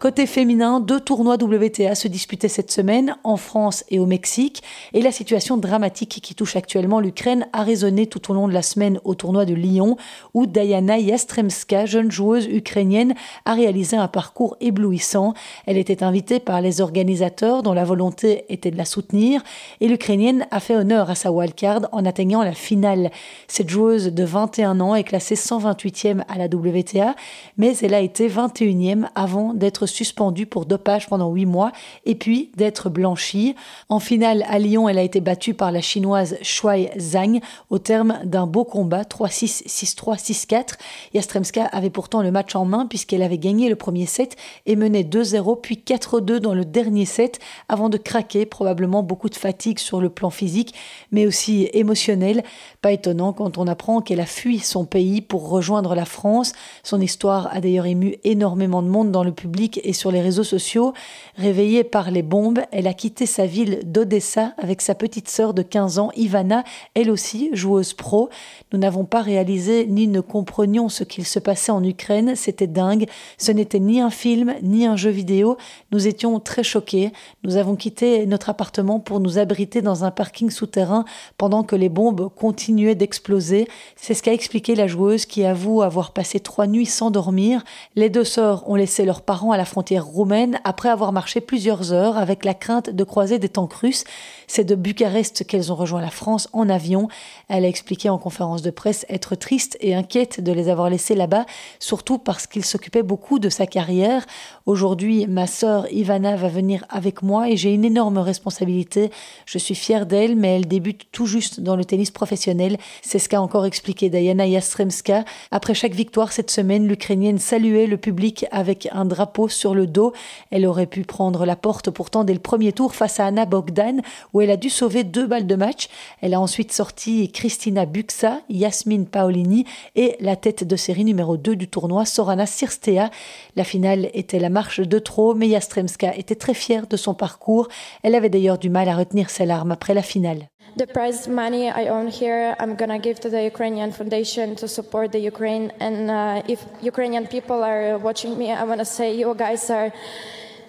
Côté 0.00 0.26
féminin, 0.26 0.78
deux 0.78 1.00
tournois 1.00 1.34
WTA 1.42 1.96
se 1.96 2.06
disputaient 2.06 2.46
cette 2.46 2.70
semaine 2.70 3.16
en 3.24 3.36
France 3.36 3.82
et 3.88 3.98
au 3.98 4.06
Mexique 4.06 4.62
et 4.92 5.02
la 5.02 5.10
situation 5.10 5.56
dramatique 5.56 6.20
qui 6.22 6.36
touche 6.36 6.54
actuellement 6.54 7.00
l'Ukraine 7.00 7.48
a 7.52 7.64
résonné 7.64 8.06
tout 8.06 8.30
au 8.30 8.34
long 8.34 8.46
de 8.46 8.52
la 8.52 8.62
semaine 8.62 9.00
au 9.02 9.16
tournoi 9.16 9.44
de 9.44 9.54
Lyon 9.54 9.96
où 10.34 10.46
Diana 10.46 10.98
Yastremska, 10.98 11.86
jeune 11.86 12.12
joueuse 12.12 12.46
ukrainienne, 12.46 13.14
a 13.44 13.54
réalisé 13.54 13.96
un 13.96 14.06
parcours 14.06 14.56
éblouissant. 14.60 15.34
Elle 15.66 15.76
était 15.76 16.04
invitée 16.04 16.38
par 16.38 16.60
les 16.60 16.80
organisateurs 16.80 17.64
dont 17.64 17.72
la 17.72 17.84
volonté 17.84 18.44
était 18.50 18.70
de 18.70 18.76
la 18.76 18.84
soutenir 18.84 19.42
et 19.80 19.88
l'Ukrainienne 19.88 20.46
a 20.52 20.60
fait 20.60 20.76
honneur 20.76 21.10
à 21.10 21.16
sa 21.16 21.32
wildcard 21.32 21.88
en 21.90 22.06
atteignant 22.06 22.44
la 22.44 22.52
finale. 22.52 23.10
Cette 23.48 23.68
joueuse 23.68 24.14
de 24.14 24.22
21 24.22 24.78
ans 24.78 24.94
est 24.94 25.02
classée 25.02 25.34
128e 25.34 26.22
à 26.28 26.38
la 26.38 26.44
WTA 26.44 27.16
mais 27.56 27.76
elle 27.78 27.94
a 27.94 28.00
été 28.00 28.28
21e 28.28 29.08
avant 29.16 29.54
d'être 29.54 29.87
suspendue 29.88 30.46
pour 30.46 30.66
dopage 30.66 31.08
pendant 31.08 31.32
huit 31.32 31.46
mois 31.46 31.72
et 32.04 32.14
puis 32.14 32.50
d'être 32.56 32.90
blanchie. 32.90 33.54
En 33.88 33.98
finale 33.98 34.44
à 34.48 34.58
Lyon, 34.58 34.88
elle 34.88 34.98
a 34.98 35.02
été 35.02 35.20
battue 35.20 35.54
par 35.54 35.72
la 35.72 35.80
chinoise 35.80 36.36
Shuai 36.42 36.90
Zhang 36.98 37.40
au 37.70 37.78
terme 37.78 38.18
d'un 38.24 38.46
beau 38.46 38.64
combat 38.64 39.02
3-6, 39.02 39.66
6-3, 39.66 40.18
6-4. 40.18 40.74
Yastremska 41.14 41.64
avait 41.64 41.90
pourtant 41.90 42.22
le 42.22 42.30
match 42.30 42.54
en 42.54 42.64
main 42.64 42.86
puisqu'elle 42.86 43.22
avait 43.22 43.38
gagné 43.38 43.68
le 43.68 43.76
premier 43.76 44.06
set 44.06 44.36
et 44.66 44.76
menait 44.76 45.02
2-0 45.02 45.60
puis 45.60 45.82
4-2 45.84 46.38
dans 46.38 46.54
le 46.54 46.64
dernier 46.64 47.04
set 47.04 47.38
avant 47.68 47.88
de 47.88 47.96
craquer, 47.98 48.46
probablement 48.46 49.02
beaucoup 49.02 49.28
de 49.28 49.36
fatigue 49.36 49.78
sur 49.78 50.00
le 50.00 50.08
plan 50.08 50.30
physique 50.30 50.74
mais 51.12 51.26
aussi 51.26 51.68
émotionnel. 51.72 52.42
Pas 52.82 52.92
étonnant 52.92 53.32
quand 53.32 53.58
on 53.58 53.66
apprend 53.66 54.00
qu'elle 54.00 54.20
a 54.20 54.26
fui 54.26 54.58
son 54.58 54.84
pays 54.84 55.20
pour 55.20 55.48
rejoindre 55.48 55.94
la 55.94 56.04
France. 56.04 56.52
Son 56.82 57.00
histoire 57.00 57.48
a 57.52 57.60
d'ailleurs 57.60 57.86
ému 57.86 58.16
énormément 58.24 58.82
de 58.82 58.88
monde 58.88 59.10
dans 59.10 59.24
le 59.24 59.32
public 59.32 59.77
et 59.84 59.92
sur 59.92 60.10
les 60.10 60.20
réseaux 60.20 60.44
sociaux. 60.44 60.92
Réveillée 61.36 61.84
par 61.84 62.10
les 62.10 62.22
bombes, 62.22 62.60
elle 62.72 62.86
a 62.86 62.94
quitté 62.94 63.26
sa 63.26 63.46
ville 63.46 63.80
d'Odessa 63.84 64.54
avec 64.58 64.80
sa 64.80 64.94
petite 64.94 65.28
sœur 65.28 65.54
de 65.54 65.62
15 65.62 65.98
ans, 65.98 66.10
Ivana, 66.16 66.64
elle 66.94 67.10
aussi 67.10 67.50
joueuse 67.52 67.92
pro. 67.94 68.28
Nous 68.72 68.78
n'avons 68.78 69.04
pas 69.04 69.22
réalisé 69.22 69.86
ni 69.86 70.08
ne 70.08 70.20
comprenions 70.20 70.88
ce 70.88 71.04
qu'il 71.04 71.26
se 71.26 71.38
passait 71.38 71.72
en 71.72 71.82
Ukraine, 71.84 72.34
c'était 72.36 72.66
dingue. 72.66 73.06
Ce 73.38 73.52
n'était 73.52 73.80
ni 73.80 74.00
un 74.00 74.10
film, 74.10 74.54
ni 74.62 74.86
un 74.86 74.96
jeu 74.96 75.10
vidéo. 75.10 75.56
Nous 75.92 76.06
étions 76.06 76.40
très 76.40 76.62
choqués. 76.62 77.12
Nous 77.44 77.56
avons 77.56 77.76
quitté 77.76 78.26
notre 78.26 78.48
appartement 78.50 79.00
pour 79.00 79.20
nous 79.20 79.38
abriter 79.38 79.82
dans 79.82 80.04
un 80.04 80.10
parking 80.10 80.50
souterrain 80.50 81.04
pendant 81.36 81.62
que 81.62 81.76
les 81.76 81.88
bombes 81.88 82.30
continuaient 82.34 82.94
d'exploser. 82.94 83.68
C'est 83.96 84.14
ce 84.14 84.22
qu'a 84.22 84.32
expliqué 84.32 84.74
la 84.74 84.86
joueuse 84.86 85.26
qui 85.26 85.44
avoue 85.44 85.82
avoir 85.82 86.12
passé 86.12 86.40
trois 86.40 86.66
nuits 86.66 86.86
sans 86.86 87.10
dormir. 87.10 87.64
Les 87.94 88.10
deux 88.10 88.24
sœurs 88.24 88.68
ont 88.68 88.74
laissé 88.74 89.04
leurs 89.04 89.22
parents 89.22 89.52
à 89.52 89.56
la 89.56 89.64
frontière 89.68 90.04
roumaine 90.04 90.58
après 90.64 90.88
avoir 90.88 91.12
marché 91.12 91.40
plusieurs 91.40 91.92
heures 91.92 92.18
avec 92.18 92.44
la 92.44 92.54
crainte 92.54 92.90
de 92.90 93.04
croiser 93.04 93.38
des 93.38 93.48
tanks 93.48 93.72
russes. 93.74 94.04
C'est 94.48 94.64
de 94.64 94.74
Bucarest 94.74 95.46
qu'elles 95.46 95.70
ont 95.70 95.76
rejoint 95.76 96.00
la 96.00 96.10
France 96.10 96.48
en 96.54 96.68
avion. 96.70 97.08
Elle 97.48 97.66
a 97.66 97.68
expliqué 97.68 98.08
en 98.08 98.18
conférence 98.18 98.62
de 98.62 98.70
presse 98.70 99.04
être 99.10 99.34
triste 99.34 99.76
et 99.80 99.94
inquiète 99.94 100.42
de 100.42 100.52
les 100.52 100.70
avoir 100.70 100.88
laissés 100.88 101.14
là-bas, 101.14 101.44
surtout 101.78 102.18
parce 102.18 102.46
qu'ils 102.46 102.64
s'occupaient 102.64 103.02
beaucoup 103.02 103.38
de 103.38 103.50
sa 103.50 103.66
carrière. 103.66 104.24
Aujourd'hui, 104.64 105.26
ma 105.26 105.46
sœur 105.46 105.86
Ivana 105.92 106.34
va 106.36 106.48
venir 106.48 106.84
avec 106.88 107.22
moi 107.22 107.50
et 107.50 107.58
j'ai 107.58 107.74
une 107.74 107.84
énorme 107.84 108.18
responsabilité. 108.18 109.10
Je 109.44 109.58
suis 109.58 109.74
fière 109.74 110.06
d'elle, 110.06 110.34
mais 110.34 110.56
elle 110.56 110.66
débute 110.66 111.06
tout 111.12 111.26
juste 111.26 111.60
dans 111.60 111.76
le 111.76 111.84
tennis 111.84 112.10
professionnel. 112.10 112.78
C'est 113.02 113.18
ce 113.18 113.28
qu'a 113.28 113.42
encore 113.42 113.66
expliqué 113.66 114.08
Diana 114.08 114.46
Yastremska. 114.46 115.24
Après 115.50 115.74
chaque 115.74 115.94
victoire 115.94 116.32
cette 116.32 116.50
semaine, 116.50 116.88
l'Ukrainienne 116.88 117.38
saluait 117.38 117.86
le 117.86 117.98
public 117.98 118.46
avec 118.50 118.88
un 118.92 119.04
drapeau 119.04 119.48
sur 119.48 119.74
le 119.74 119.86
dos. 119.86 120.14
Elle 120.50 120.66
aurait 120.66 120.86
pu 120.86 121.02
prendre 121.02 121.44
la 121.44 121.56
porte 121.56 121.90
pourtant 121.90 122.24
dès 122.24 122.32
le 122.32 122.38
premier 122.38 122.72
tour 122.72 122.94
face 122.94 123.20
à 123.20 123.26
Anna 123.26 123.44
Bogdan, 123.44 124.00
où 124.38 124.40
elle 124.40 124.52
a 124.52 124.56
dû 124.56 124.70
sauver 124.70 125.02
deux 125.02 125.26
balles 125.26 125.48
de 125.48 125.56
match. 125.56 125.88
Elle 126.22 126.32
a 126.32 126.40
ensuite 126.40 126.70
sorti 126.70 127.32
Christina 127.32 127.86
Buxa, 127.86 128.40
Yasmine 128.48 129.04
Paolini 129.04 129.64
et 129.96 130.16
la 130.20 130.36
tête 130.36 130.62
de 130.62 130.76
série 130.76 131.04
numéro 131.04 131.36
2 131.36 131.56
du 131.56 131.66
tournoi, 131.66 132.04
Sorana 132.04 132.46
Sirstea. 132.46 133.10
La 133.56 133.64
finale 133.64 134.10
était 134.14 134.38
la 134.38 134.48
marche 134.48 134.78
de 134.78 134.98
trop, 135.00 135.34
mais 135.34 135.48
Yastremska 135.48 136.14
était 136.14 136.36
très 136.36 136.54
fière 136.54 136.86
de 136.86 136.96
son 136.96 137.14
parcours. 137.14 137.66
Elle 138.04 138.14
avait 138.14 138.28
d'ailleurs 138.28 138.58
du 138.58 138.70
mal 138.70 138.88
à 138.88 138.94
retenir 138.94 139.28
ses 139.28 139.44
larmes 139.44 139.72
après 139.72 139.92
la 139.92 140.02
finale. 140.02 140.46
The 140.76 140.86
prize 140.86 141.26
money 141.26 141.66
I 141.66 141.88
own 141.88 142.08
here, 142.08 142.54
I'm 142.60 142.76
gonna 142.76 143.00
give 143.02 143.18
to 143.20 143.28
the 143.28 143.42
Ukrainian 143.42 143.90
Foundation 143.90 144.54
to 144.54 144.68
support 144.68 145.10
the 145.10 145.18
Ukraine. 145.18 145.72
And 145.80 146.08
uh, 146.08 146.42
if 146.46 146.60
Ukrainian 146.82 147.26
people 147.26 147.64
are 147.64 147.98
watching 147.98 148.38
me, 148.38 148.52
I 148.52 148.62
wanna 148.62 148.84
say 148.84 149.16
you 149.18 149.34
guys 149.34 149.68
are 149.70 149.90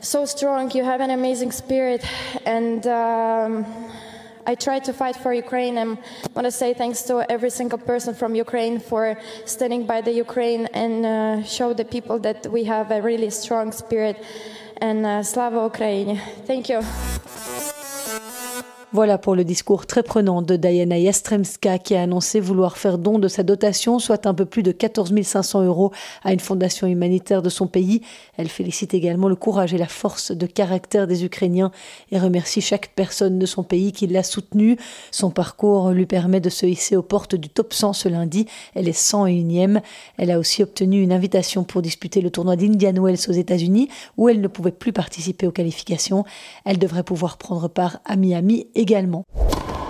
so 0.01 0.25
strong. 0.25 0.71
You 0.71 0.83
have 0.83 1.01
an 1.01 1.11
amazing 1.11 1.51
spirit, 1.51 2.05
and 2.45 2.85
um, 2.87 3.65
I 4.45 4.55
try 4.55 4.79
to 4.79 4.93
fight 4.93 5.15
for 5.15 5.33
Ukraine. 5.33 5.77
I 5.77 5.85
want 6.35 6.45
to 6.45 6.51
say 6.51 6.73
thanks 6.73 7.03
to 7.03 7.25
every 7.29 7.49
single 7.49 7.77
person 7.77 8.13
from 8.13 8.35
Ukraine 8.35 8.79
for 8.79 9.17
standing 9.45 9.85
by 9.85 10.01
the 10.01 10.11
Ukraine 10.11 10.67
and 10.73 11.05
uh, 11.05 11.43
show 11.43 11.73
the 11.73 11.85
people 11.85 12.19
that 12.19 12.47
we 12.47 12.63
have 12.63 12.91
a 12.91 13.01
really 13.01 13.29
strong 13.29 13.71
spirit. 13.71 14.23
And 14.77 15.05
uh, 15.05 15.23
Slava 15.23 15.61
Ukraine. 15.63 16.21
Thank 16.45 16.69
you. 16.69 16.81
Voilà 18.91 19.19
pour 19.19 19.35
le 19.35 19.43
discours 19.43 19.85
très 19.85 20.01
prenant 20.01 20.41
de 20.41 20.55
Diana 20.55 20.97
Yastremska 20.97 21.77
qui 21.77 21.93
a 21.93 22.01
annoncé 22.01 22.39
vouloir 22.39 22.75
faire 22.75 22.97
don 22.97 23.19
de 23.19 23.27
sa 23.27 23.43
dotation, 23.43 23.99
soit 23.99 24.25
un 24.25 24.33
peu 24.33 24.45
plus 24.45 24.63
de 24.63 24.71
14 24.71 25.13
500 25.21 25.63
euros, 25.63 25.91
à 26.23 26.33
une 26.33 26.39
fondation 26.39 26.87
humanitaire 26.87 27.43
de 27.43 27.49
son 27.49 27.67
pays. 27.67 28.01
Elle 28.35 28.49
félicite 28.49 28.95
également 28.95 29.29
le 29.29 29.35
courage 29.35 29.75
et 29.75 29.77
la 29.77 29.87
force 29.87 30.31
de 30.31 30.47
caractère 30.47 31.05
des 31.05 31.23
Ukrainiens 31.23 31.69
et 32.11 32.17
remercie 32.17 32.61
chaque 32.61 32.89
personne 32.95 33.37
de 33.37 33.45
son 33.45 33.61
pays 33.61 33.91
qui 33.91 34.07
l'a 34.07 34.23
soutenue. 34.23 34.75
Son 35.11 35.29
parcours 35.29 35.91
lui 35.91 36.07
permet 36.07 36.39
de 36.39 36.49
se 36.49 36.65
hisser 36.65 36.95
aux 36.95 37.03
portes 37.03 37.35
du 37.35 37.47
top 37.47 37.73
100 37.73 37.93
ce 37.93 38.09
lundi. 38.09 38.47
Elle 38.73 38.87
est 38.87 38.99
101e. 38.99 39.81
Elle 40.17 40.31
a 40.31 40.39
aussi 40.39 40.63
obtenu 40.63 41.03
une 41.03 41.11
invitation 41.11 41.63
pour 41.63 41.83
disputer 41.83 42.21
le 42.21 42.31
tournoi 42.31 42.55
d'Indian 42.55 42.93
Wells 42.93 43.29
aux 43.29 43.33
États-Unis 43.33 43.87
où 44.17 44.29
elle 44.29 44.41
ne 44.41 44.47
pouvait 44.47 44.71
plus 44.71 44.93
participer 44.93 45.45
aux 45.45 45.51
qualifications. 45.51 46.25
Elle 46.65 46.79
devrait 46.79 47.03
pouvoir 47.03 47.37
prendre 47.37 47.67
part 47.67 47.99
à 48.03 48.15
Miami 48.15 48.65
également. 48.79 49.25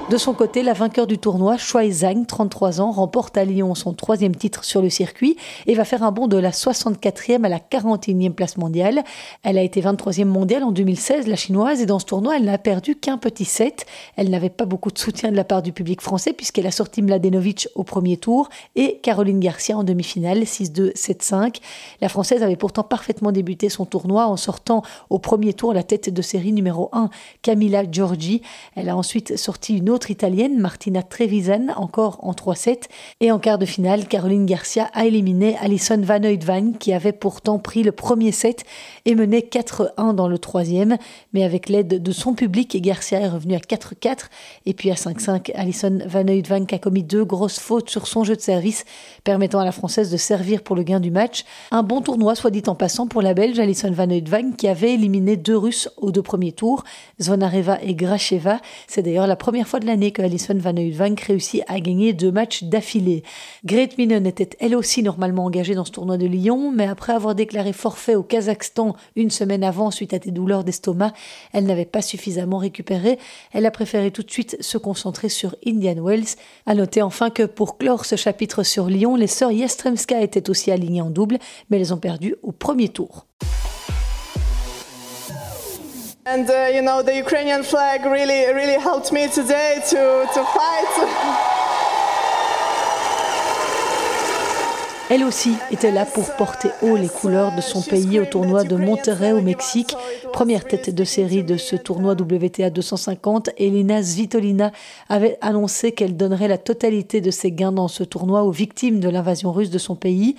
De 0.09 0.17
son 0.17 0.33
côté, 0.33 0.63
la 0.63 0.73
vainqueur 0.73 1.05
du 1.05 1.19
tournoi, 1.19 1.57
Shuai 1.59 1.91
Zhang, 1.91 2.25
33 2.25 2.81
ans, 2.81 2.89
remporte 2.89 3.37
à 3.37 3.45
Lyon 3.45 3.75
son 3.75 3.93
troisième 3.93 4.35
titre 4.35 4.63
sur 4.63 4.81
le 4.81 4.89
circuit 4.89 5.37
et 5.67 5.75
va 5.75 5.85
faire 5.85 6.01
un 6.01 6.11
bond 6.11 6.25
de 6.25 6.35
la 6.35 6.49
64e 6.49 7.43
à 7.43 7.49
la 7.49 7.59
41e 7.59 8.31
place 8.31 8.57
mondiale. 8.57 9.03
Elle 9.43 9.59
a 9.59 9.61
été 9.61 9.81
23e 9.81 10.25
mondiale 10.25 10.63
en 10.63 10.71
2016, 10.71 11.27
la 11.27 11.35
chinoise, 11.35 11.79
et 11.81 11.85
dans 11.85 11.99
ce 11.99 12.07
tournoi, 12.07 12.37
elle 12.37 12.45
n'a 12.45 12.57
perdu 12.57 12.95
qu'un 12.95 13.19
petit 13.19 13.45
set. 13.45 13.85
Elle 14.15 14.31
n'avait 14.31 14.49
pas 14.49 14.65
beaucoup 14.65 14.89
de 14.89 14.97
soutien 14.97 15.29
de 15.29 15.35
la 15.35 15.43
part 15.43 15.61
du 15.61 15.73
public 15.73 16.01
français 16.01 16.33
puisqu'elle 16.33 16.65
a 16.65 16.71
sorti 16.71 17.03
Mladenovic 17.03 17.67
au 17.75 17.83
premier 17.83 18.17
tour 18.17 18.49
et 18.75 18.97
Caroline 19.03 19.39
Garcia 19.39 19.77
en 19.77 19.83
demi-finale, 19.83 20.39
6-2, 20.39 20.95
7-5. 20.95 21.57
La 22.01 22.09
française 22.09 22.41
avait 22.41 22.55
pourtant 22.55 22.81
parfaitement 22.81 23.31
débuté 23.31 23.69
son 23.69 23.85
tournoi 23.85 24.25
en 24.25 24.37
sortant 24.37 24.81
au 25.11 25.19
premier 25.19 25.53
tour 25.53 25.71
la 25.71 25.83
tête 25.83 26.11
de 26.11 26.21
série 26.23 26.51
numéro 26.51 26.89
1, 26.93 27.11
Camila 27.43 27.83
Giorgi. 27.83 28.41
Elle 28.75 28.89
a 28.89 28.97
ensuite 28.97 29.37
sorti 29.37 29.77
une 29.77 29.91
autre 29.91 29.98
Italienne, 30.07 30.59
Martina 30.59 31.03
Trevisan, 31.03 31.67
encore 31.75 32.19
en 32.21 32.31
3-7. 32.31 32.83
Et 33.19 33.31
en 33.31 33.39
quart 33.39 33.57
de 33.57 33.65
finale, 33.65 34.07
Caroline 34.07 34.45
Garcia 34.45 34.89
a 34.93 35.05
éliminé 35.05 35.57
Alison 35.59 35.99
Van 36.01 36.23
Oudvan, 36.23 36.73
qui 36.79 36.93
avait 36.93 37.11
pourtant 37.11 37.59
pris 37.59 37.83
le 37.83 37.91
premier 37.91 38.31
set 38.31 38.63
et 39.05 39.15
menait 39.15 39.47
4-1 39.51 40.15
dans 40.15 40.27
le 40.27 40.37
troisième. 40.37 40.97
Mais 41.33 41.43
avec 41.43 41.67
l'aide 41.69 42.01
de 42.01 42.11
son 42.11 42.33
public, 42.33 42.81
Garcia 42.81 43.19
est 43.19 43.27
revenue 43.27 43.55
à 43.55 43.59
4-4. 43.59 44.29
Et 44.65 44.73
puis 44.73 44.91
à 44.91 44.95
5-5, 44.95 45.51
Alison 45.55 45.99
Van 46.05 46.27
Oudvan 46.27 46.65
a 46.71 46.77
commis 46.77 47.03
deux 47.03 47.25
grosses 47.25 47.59
fautes 47.59 47.89
sur 47.89 48.07
son 48.07 48.23
jeu 48.23 48.35
de 48.35 48.41
service, 48.41 48.85
permettant 49.23 49.59
à 49.59 49.65
la 49.65 49.71
Française 49.71 50.11
de 50.11 50.17
servir 50.17 50.63
pour 50.63 50.75
le 50.75 50.83
gain 50.83 50.99
du 50.99 51.11
match. 51.11 51.43
Un 51.71 51.83
bon 51.83 52.01
tournoi, 52.01 52.35
soit 52.35 52.51
dit 52.51 52.63
en 52.67 52.75
passant, 52.75 53.07
pour 53.07 53.21
la 53.21 53.33
Belge 53.33 53.59
Alison 53.59 53.91
Van 53.91 54.09
Oudvan, 54.09 54.51
qui 54.57 54.67
avait 54.67 54.93
éliminé 54.93 55.35
deux 55.35 55.57
Russes 55.57 55.89
aux 55.97 56.11
deux 56.11 56.21
premiers 56.21 56.51
tours, 56.51 56.83
Zvonareva 57.21 57.79
et 57.81 57.95
Gracheva. 57.95 58.59
C'est 58.87 59.01
d'ailleurs 59.01 59.27
la 59.27 59.35
première 59.35 59.67
fois 59.67 59.79
de 59.79 59.85
l'année 59.89 60.11
que 60.11 60.21
Alison 60.21 60.55
Van 60.55 60.77
Oudvank 60.77 61.19
réussit 61.21 61.63
à 61.67 61.79
gagner 61.79 62.13
deux 62.13 62.31
matchs 62.31 62.63
d'affilée. 62.63 63.23
Great 63.65 63.97
Minen 63.97 64.27
était 64.27 64.51
elle 64.59 64.75
aussi 64.75 65.01
normalement 65.01 65.45
engagée 65.45 65.73
dans 65.73 65.83
ce 65.83 65.91
tournoi 65.91 66.17
de 66.17 66.27
Lyon, 66.27 66.71
mais 66.71 66.85
après 66.85 67.11
avoir 67.13 67.33
déclaré 67.33 67.73
forfait 67.73 68.13
au 68.13 68.21
Kazakhstan 68.21 68.95
une 69.15 69.31
semaine 69.31 69.63
avant 69.63 69.89
suite 69.89 70.13
à 70.13 70.19
des 70.19 70.29
douleurs 70.29 70.63
d'estomac, 70.63 71.11
elle 71.53 71.65
n'avait 71.65 71.85
pas 71.85 72.03
suffisamment 72.03 72.59
récupéré. 72.59 73.17
Elle 73.51 73.65
a 73.65 73.71
préféré 73.71 74.11
tout 74.11 74.21
de 74.21 74.29
suite 74.29 74.57
se 74.61 74.77
concentrer 74.77 75.27
sur 75.27 75.55
Indian 75.65 76.03
Wells. 76.03 76.35
À 76.67 76.75
noter 76.75 77.01
enfin 77.01 77.31
que 77.31 77.43
pour 77.43 77.79
clore 77.79 78.05
ce 78.05 78.15
chapitre 78.15 78.61
sur 78.61 78.85
Lyon, 78.85 79.15
les 79.15 79.25
sœurs 79.25 79.51
Yastremska 79.51 80.21
étaient 80.21 80.51
aussi 80.51 80.69
alignées 80.69 81.01
en 81.01 81.09
double, 81.09 81.39
mais 81.69 81.79
elles 81.79 81.95
ont 81.95 81.97
perdu 81.97 82.35
au 82.43 82.51
premier 82.51 82.89
tour. 82.89 83.25
And 86.31 86.47
uh, 86.47 87.01
the 87.01 87.15
Ukrainian 87.15 87.63
flag 87.63 88.05
really, 88.05 88.77
helped 88.77 89.11
me 89.11 89.27
today 89.29 89.81
to, 89.89 90.27
to 90.35 90.43
fight. 90.53 91.39
Elle 95.09 95.23
aussi 95.23 95.53
était 95.71 95.91
là 95.91 96.05
pour 96.05 96.29
porter 96.35 96.69
haut 96.83 96.95
les 96.95 97.07
couleurs 97.07 97.55
de 97.55 97.61
son 97.61 97.81
pays 97.81 98.19
au 98.19 98.25
tournoi 98.25 98.63
de 98.63 98.75
Monterrey 98.75 99.31
au 99.31 99.41
Mexique. 99.41 99.95
Première 100.31 100.65
tête 100.65 100.93
de 100.93 101.03
série 101.03 101.43
de 101.43 101.57
ce 101.57 101.75
tournoi 101.75 102.13
WTA 102.13 102.69
250, 102.69 103.49
Elina 103.57 104.03
Svitolina 104.03 104.71
avait 105.09 105.39
annoncé 105.41 105.93
qu'elle 105.93 106.15
donnerait 106.15 106.47
la 106.47 106.59
totalité 106.59 107.21
de 107.21 107.31
ses 107.31 107.51
gains 107.51 107.71
dans 107.71 107.87
ce 107.87 108.03
tournoi 108.03 108.43
aux 108.43 108.51
victimes 108.51 108.99
de 108.99 109.09
l'invasion 109.09 109.51
russe 109.51 109.71
de 109.71 109.79
son 109.79 109.95
pays. 109.95 110.35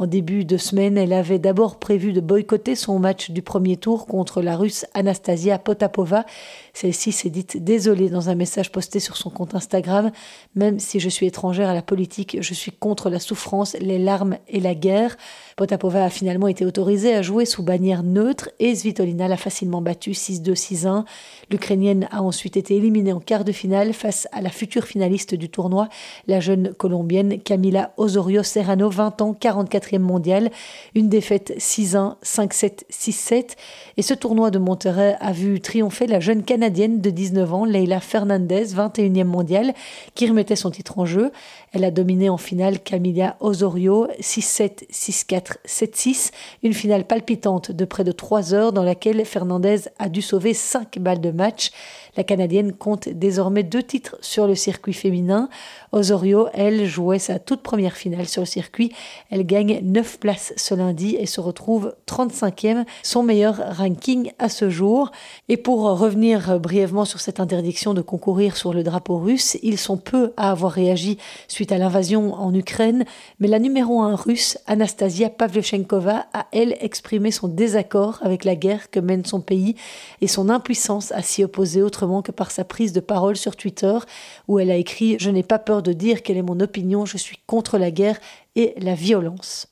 En 0.00 0.06
début 0.06 0.46
de 0.46 0.56
semaine, 0.56 0.96
elle 0.96 1.12
avait 1.12 1.38
d'abord 1.38 1.78
prévu 1.78 2.14
de 2.14 2.22
boycotter 2.22 2.74
son 2.74 2.98
match 2.98 3.30
du 3.30 3.42
premier 3.42 3.76
tour 3.76 4.06
contre 4.06 4.40
la 4.40 4.56
russe 4.56 4.86
Anastasia 4.94 5.58
Potapova. 5.58 6.24
Celle-ci 6.72 7.12
s'est 7.12 7.28
dite 7.28 7.62
désolée 7.62 8.08
dans 8.08 8.30
un 8.30 8.34
message 8.34 8.72
posté 8.72 8.98
sur 8.98 9.18
son 9.18 9.28
compte 9.28 9.54
Instagram. 9.54 10.10
Même 10.54 10.78
si 10.78 11.00
je 11.00 11.10
suis 11.10 11.26
étrangère 11.26 11.68
à 11.68 11.74
la 11.74 11.82
politique, 11.82 12.38
je 12.40 12.54
suis 12.54 12.72
contre 12.72 13.10
la 13.10 13.18
souffrance, 13.18 13.76
les 13.78 13.98
larmes 13.98 14.38
et 14.48 14.60
la 14.60 14.74
guerre. 14.74 15.18
Potapova 15.58 16.06
a 16.06 16.08
finalement 16.08 16.48
été 16.48 16.64
autorisée 16.64 17.14
à 17.14 17.20
jouer 17.20 17.44
sous 17.44 17.62
bannière 17.62 18.02
neutre 18.02 18.48
et 18.58 18.74
Svitolina 18.74 19.28
l'a 19.28 19.36
facilement 19.36 19.82
battue 19.82 20.12
6-2-6-1. 20.12 21.04
L'Ukrainienne 21.50 22.08
a 22.10 22.22
ensuite 22.22 22.56
été 22.56 22.74
éliminée 22.74 23.12
en 23.12 23.20
quart 23.20 23.44
de 23.44 23.52
finale 23.52 23.92
face 23.92 24.26
à 24.32 24.40
la 24.40 24.48
future 24.48 24.84
finaliste 24.84 25.34
du 25.34 25.50
tournoi, 25.50 25.90
la 26.26 26.40
jeune 26.40 26.72
colombienne 26.72 27.38
Camila 27.42 27.92
Osorio 27.98 28.42
Serrano, 28.42 28.88
20 28.88 29.20
ans, 29.20 29.34
44e 29.90 29.98
mondiale. 29.98 30.50
Une 30.94 31.08
défaite 31.08 31.54
6-1, 31.58 32.16
5-7, 32.22 32.84
6-7. 32.90 33.50
Et 33.96 34.02
ce 34.02 34.14
tournoi 34.14 34.50
de 34.50 34.58
Monterrey 34.58 35.16
a 35.20 35.32
vu 35.32 35.60
triompher 35.60 36.06
la 36.06 36.20
jeune 36.20 36.42
canadienne 36.42 37.00
de 37.00 37.10
19 37.10 37.54
ans, 37.54 37.64
Leila 37.64 38.00
Fernandez, 38.00 38.66
21e 38.66 39.24
mondiale, 39.24 39.74
qui 40.14 40.28
remettait 40.28 40.56
son 40.56 40.70
titre 40.70 40.98
en 40.98 41.06
jeu. 41.06 41.32
Elle 41.72 41.84
a 41.84 41.90
dominé 41.90 42.28
en 42.28 42.36
finale 42.36 42.80
Camilla 42.80 43.36
Osorio 43.40 44.08
6-7, 44.20 44.88
6-4, 44.90 45.56
7-6. 45.66 46.30
Une 46.62 46.74
finale 46.74 47.04
palpitante 47.04 47.70
de 47.70 47.84
près 47.84 48.04
de 48.04 48.12
3 48.12 48.54
heures 48.54 48.72
dans 48.72 48.82
laquelle 48.82 49.24
Fernandez 49.24 49.82
a 49.98 50.08
dû 50.08 50.22
sauver 50.22 50.54
5 50.54 50.98
balles 50.98 51.20
de 51.20 51.30
match. 51.30 51.70
La 52.20 52.24
Canadienne 52.24 52.74
compte 52.74 53.08
désormais 53.08 53.62
deux 53.62 53.82
titres 53.82 54.18
sur 54.20 54.46
le 54.46 54.54
circuit 54.54 54.92
féminin. 54.92 55.48
Osorio, 55.92 56.48
elle, 56.52 56.84
jouait 56.84 57.18
sa 57.18 57.38
toute 57.38 57.62
première 57.62 57.96
finale 57.96 58.28
sur 58.28 58.42
le 58.42 58.46
circuit. 58.46 58.92
Elle 59.30 59.46
gagne 59.46 59.80
9 59.82 60.18
places 60.18 60.52
ce 60.56 60.74
lundi 60.74 61.16
et 61.18 61.24
se 61.24 61.40
retrouve 61.40 61.94
35e, 62.06 62.84
son 63.02 63.22
meilleur 63.22 63.74
ranking 63.74 64.32
à 64.38 64.50
ce 64.50 64.68
jour. 64.68 65.10
Et 65.48 65.56
pour 65.56 65.80
revenir 65.98 66.60
brièvement 66.60 67.06
sur 67.06 67.20
cette 67.20 67.40
interdiction 67.40 67.94
de 67.94 68.02
concourir 68.02 68.54
sur 68.54 68.74
le 68.74 68.82
drapeau 68.82 69.16
russe, 69.16 69.56
ils 69.62 69.78
sont 69.78 69.96
peu 69.96 70.34
à 70.36 70.50
avoir 70.50 70.72
réagi 70.72 71.16
suite 71.48 71.72
à 71.72 71.78
l'invasion 71.78 72.34
en 72.34 72.52
Ukraine, 72.52 73.06
mais 73.38 73.48
la 73.48 73.58
numéro 73.58 74.02
1 74.02 74.14
russe, 74.14 74.58
Anastasia 74.66 75.30
Pavlyuchenkova, 75.30 76.26
a 76.34 76.46
elle 76.52 76.76
exprimé 76.82 77.30
son 77.30 77.48
désaccord 77.48 78.18
avec 78.20 78.44
la 78.44 78.56
guerre 78.56 78.90
que 78.90 79.00
mène 79.00 79.24
son 79.24 79.40
pays 79.40 79.74
et 80.20 80.28
son 80.28 80.50
impuissance 80.50 81.12
à 81.12 81.22
s'y 81.22 81.42
opposer 81.42 81.80
autrement 81.80 82.09
que 82.20 82.32
par 82.32 82.50
sa 82.50 82.64
prise 82.64 82.92
de 82.92 83.00
parole 83.00 83.36
sur 83.36 83.56
Twitter, 83.56 83.96
où 84.48 84.58
elle 84.58 84.70
a 84.70 84.76
écrit 84.76 85.16
Je 85.20 85.30
n'ai 85.30 85.42
pas 85.42 85.58
peur 85.58 85.82
de 85.82 85.92
dire 85.92 86.22
quelle 86.22 86.36
est 86.36 86.42
mon 86.42 86.60
opinion, 86.60 87.06
je 87.06 87.16
suis 87.16 87.38
contre 87.46 87.78
la 87.78 87.90
guerre 87.90 88.18
et 88.56 88.74
la 88.78 88.94
violence. 88.94 89.68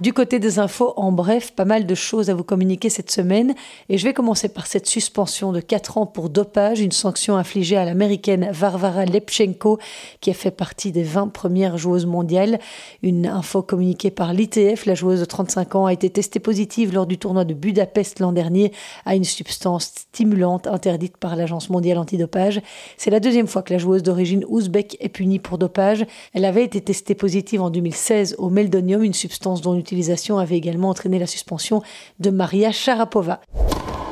Du 0.00 0.12
côté 0.12 0.40
des 0.40 0.58
infos, 0.58 0.92
en 0.96 1.12
bref, 1.12 1.52
pas 1.52 1.64
mal 1.64 1.86
de 1.86 1.94
choses 1.94 2.28
à 2.28 2.34
vous 2.34 2.42
communiquer 2.42 2.90
cette 2.90 3.12
semaine. 3.12 3.54
Et 3.88 3.96
je 3.96 4.02
vais 4.02 4.12
commencer 4.12 4.48
par 4.48 4.66
cette 4.66 4.88
suspension 4.88 5.52
de 5.52 5.60
4 5.60 5.98
ans 5.98 6.06
pour 6.06 6.30
dopage, 6.30 6.80
une 6.80 6.90
sanction 6.90 7.36
infligée 7.36 7.76
à 7.76 7.84
l'américaine 7.84 8.48
Varvara 8.50 9.04
Lepchenko, 9.04 9.78
qui 10.20 10.30
a 10.30 10.34
fait 10.34 10.50
partie 10.50 10.90
des 10.90 11.04
20 11.04 11.28
premières 11.28 11.78
joueuses 11.78 12.06
mondiales. 12.06 12.58
Une 13.04 13.28
info 13.28 13.62
communiquée 13.62 14.10
par 14.10 14.32
l'ITF, 14.32 14.84
la 14.84 14.96
joueuse 14.96 15.20
de 15.20 15.26
35 15.26 15.76
ans 15.76 15.86
a 15.86 15.92
été 15.92 16.10
testée 16.10 16.40
positive 16.40 16.92
lors 16.92 17.06
du 17.06 17.16
tournoi 17.16 17.44
de 17.44 17.54
Budapest 17.54 18.18
l'an 18.18 18.32
dernier 18.32 18.72
à 19.04 19.14
une 19.14 19.22
substance 19.22 19.92
stimulante 19.94 20.66
interdite 20.66 21.18
par 21.18 21.36
l'Agence 21.36 21.70
mondiale 21.70 21.98
antidopage. 21.98 22.60
C'est 22.96 23.10
la 23.10 23.20
deuxième 23.20 23.46
fois 23.46 23.62
que 23.62 23.72
la 23.72 23.78
joueuse 23.78 24.02
d'origine 24.02 24.44
ouzbek 24.48 24.96
est 24.98 25.08
punie 25.08 25.38
pour 25.38 25.56
dopage. 25.56 26.04
Elle 26.32 26.46
avait 26.46 26.64
été 26.64 26.80
testée 26.80 27.14
positive 27.14 27.62
en 27.62 27.70
2016 27.70 28.34
au 28.38 28.50
meldonium, 28.50 29.04
une 29.04 29.14
substance 29.14 29.60
dont 29.60 29.83
l'utilisation 29.84 30.38
avait 30.38 30.56
également 30.56 30.88
entraîné 30.88 31.18
la 31.18 31.26
suspension 31.26 31.82
de 32.18 32.30
Maria 32.30 32.72
Sharapova. 32.72 33.40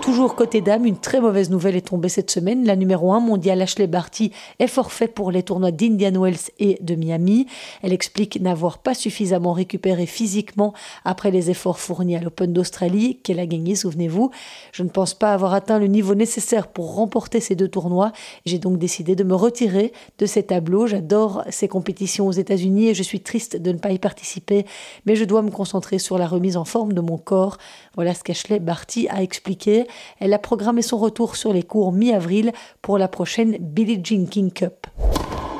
Toujours 0.02 0.34
côté 0.34 0.60
dames, 0.60 0.84
une 0.84 0.98
très 0.98 1.20
mauvaise 1.20 1.48
nouvelle 1.48 1.76
est 1.76 1.88
tombée 1.88 2.08
cette 2.08 2.32
semaine. 2.32 2.66
La 2.66 2.74
numéro 2.74 3.12
1 3.12 3.20
mondiale 3.20 3.62
Ashley 3.62 3.86
Barty 3.86 4.32
est 4.58 4.66
forfait 4.66 5.06
pour 5.06 5.30
les 5.30 5.44
tournois 5.44 5.70
d'Indian 5.70 6.20
Wells 6.20 6.50
et 6.58 6.76
de 6.80 6.96
Miami. 6.96 7.46
Elle 7.84 7.92
explique 7.92 8.40
n'avoir 8.40 8.78
pas 8.78 8.94
suffisamment 8.94 9.52
récupéré 9.52 10.06
physiquement 10.06 10.74
après 11.04 11.30
les 11.30 11.50
efforts 11.50 11.78
fournis 11.78 12.16
à 12.16 12.20
l'Open 12.20 12.52
d'Australie 12.52 13.20
qu'elle 13.22 13.38
a 13.38 13.46
gagné, 13.46 13.76
souvenez-vous. 13.76 14.32
Je 14.72 14.82
ne 14.82 14.88
pense 14.88 15.14
pas 15.14 15.32
avoir 15.32 15.54
atteint 15.54 15.78
le 15.78 15.86
niveau 15.86 16.16
nécessaire 16.16 16.66
pour 16.66 16.96
remporter 16.96 17.38
ces 17.38 17.54
deux 17.54 17.68
tournois. 17.68 18.10
J'ai 18.44 18.58
donc 18.58 18.78
décidé 18.78 19.14
de 19.14 19.22
me 19.22 19.36
retirer 19.36 19.92
de 20.18 20.26
ces 20.26 20.42
tableaux. 20.42 20.88
J'adore 20.88 21.44
ces 21.48 21.68
compétitions 21.68 22.26
aux 22.26 22.32
États-Unis 22.32 22.88
et 22.88 22.94
je 22.94 23.04
suis 23.04 23.20
triste 23.20 23.56
de 23.56 23.70
ne 23.70 23.78
pas 23.78 23.92
y 23.92 24.00
participer, 24.00 24.66
mais 25.06 25.14
je 25.14 25.24
dois 25.24 25.42
me 25.42 25.50
concentrer 25.52 26.00
sur 26.00 26.18
la 26.18 26.26
remise 26.26 26.56
en 26.56 26.64
forme 26.64 26.92
de 26.92 27.00
mon 27.00 27.18
corps. 27.18 27.56
Voilà 27.94 28.14
ce 28.14 28.24
qu'Ashley 28.24 28.58
Barty 28.58 29.06
a 29.08 29.22
expliqué. 29.22 29.86
Elle 30.18 30.34
a 30.34 30.38
programmé 30.38 30.82
son 30.82 30.98
retour 30.98 31.36
sur 31.36 31.52
les 31.52 31.62
cours 31.62 31.92
mi-avril 31.92 32.52
pour 32.80 32.98
la 32.98 33.08
prochaine 33.08 33.56
Billie 33.58 34.00
Jean 34.02 34.26
King 34.26 34.52
Cup. 34.52 34.86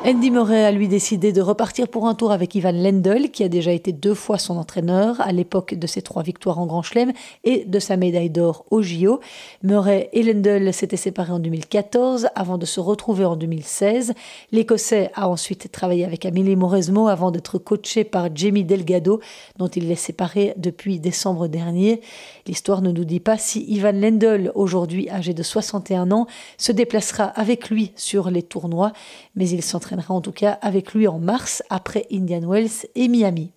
Andy 0.04 0.32
Murray 0.32 0.64
a 0.64 0.72
lui 0.72 0.88
décidé 0.88 1.30
de 1.30 1.40
repartir 1.40 1.86
pour 1.86 2.08
un 2.08 2.16
tour 2.16 2.32
avec 2.32 2.56
Ivan 2.56 2.72
Lendl, 2.72 3.30
qui 3.30 3.44
a 3.44 3.48
déjà 3.48 3.70
été 3.70 3.92
deux 3.92 4.14
fois 4.14 4.36
son 4.36 4.56
entraîneur 4.56 5.20
à 5.20 5.30
l'époque 5.30 5.74
de 5.74 5.86
ses 5.86 6.02
trois 6.02 6.24
victoires 6.24 6.58
en 6.58 6.66
Grand 6.66 6.82
Chelem 6.82 7.12
et 7.44 7.64
de 7.66 7.78
sa 7.78 7.96
médaille 7.96 8.28
d'or 8.28 8.64
au 8.72 8.82
JO. 8.82 9.20
Murray 9.62 10.10
et 10.12 10.24
Lendl 10.24 10.72
s'étaient 10.72 10.96
séparés 10.96 11.30
en 11.30 11.38
2014 11.38 12.26
avant 12.34 12.58
de 12.58 12.66
se 12.66 12.80
retrouver 12.80 13.24
en 13.24 13.36
2016. 13.36 14.14
L'Écossais 14.50 15.12
a 15.14 15.28
ensuite 15.28 15.70
travaillé 15.70 16.04
avec 16.04 16.26
Amélie 16.26 16.56
Mauresmo 16.56 17.06
avant 17.06 17.30
d'être 17.30 17.58
coaché 17.58 18.02
par 18.02 18.34
Jamie 18.34 18.64
Delgado, 18.64 19.20
dont 19.56 19.68
il 19.68 19.88
est 19.88 19.94
séparé 19.94 20.54
depuis 20.56 20.98
décembre 20.98 21.46
dernier. 21.46 22.00
L'histoire 22.48 22.82
ne 22.82 22.90
nous 22.90 23.04
dit 23.04 23.20
pas 23.20 23.38
si 23.38 23.64
Ivan 23.68 23.92
Lendl, 23.92 24.50
aujourd'hui 24.56 25.08
âgé 25.10 25.32
de 25.32 25.44
61 25.44 26.10
ans, 26.10 26.26
se 26.58 26.72
déplacera 26.72 27.26
avec 27.26 27.70
lui 27.70 27.92
sur 27.94 28.32
les 28.32 28.42
tournois, 28.42 28.92
mais 29.36 29.48
il 29.48 29.62
s'entraîne 29.62 29.91
en 30.08 30.20
tout 30.20 30.32
cas 30.32 30.58
avec 30.62 30.94
lui 30.94 31.08
en 31.08 31.18
mars 31.18 31.62
après 31.70 32.06
Indian 32.12 32.42
Wells 32.46 32.86
et 32.94 33.08
Miami. 33.08 33.52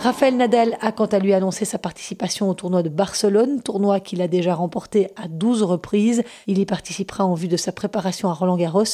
Raphaël 0.00 0.36
Nadal 0.36 0.78
a 0.80 0.92
quant 0.92 1.06
à 1.06 1.18
lui 1.18 1.34
annoncé 1.34 1.64
sa 1.64 1.78
participation 1.78 2.48
au 2.48 2.54
tournoi 2.54 2.84
de 2.84 2.88
Barcelone, 2.88 3.62
tournoi 3.62 3.98
qu'il 3.98 4.22
a 4.22 4.28
déjà 4.28 4.54
remporté 4.54 5.08
à 5.16 5.26
12 5.26 5.64
reprises. 5.64 6.22
Il 6.46 6.60
y 6.60 6.66
participera 6.66 7.24
en 7.24 7.34
vue 7.34 7.48
de 7.48 7.56
sa 7.56 7.72
préparation 7.72 8.28
à 8.28 8.32
Roland 8.32 8.56
Garros. 8.56 8.84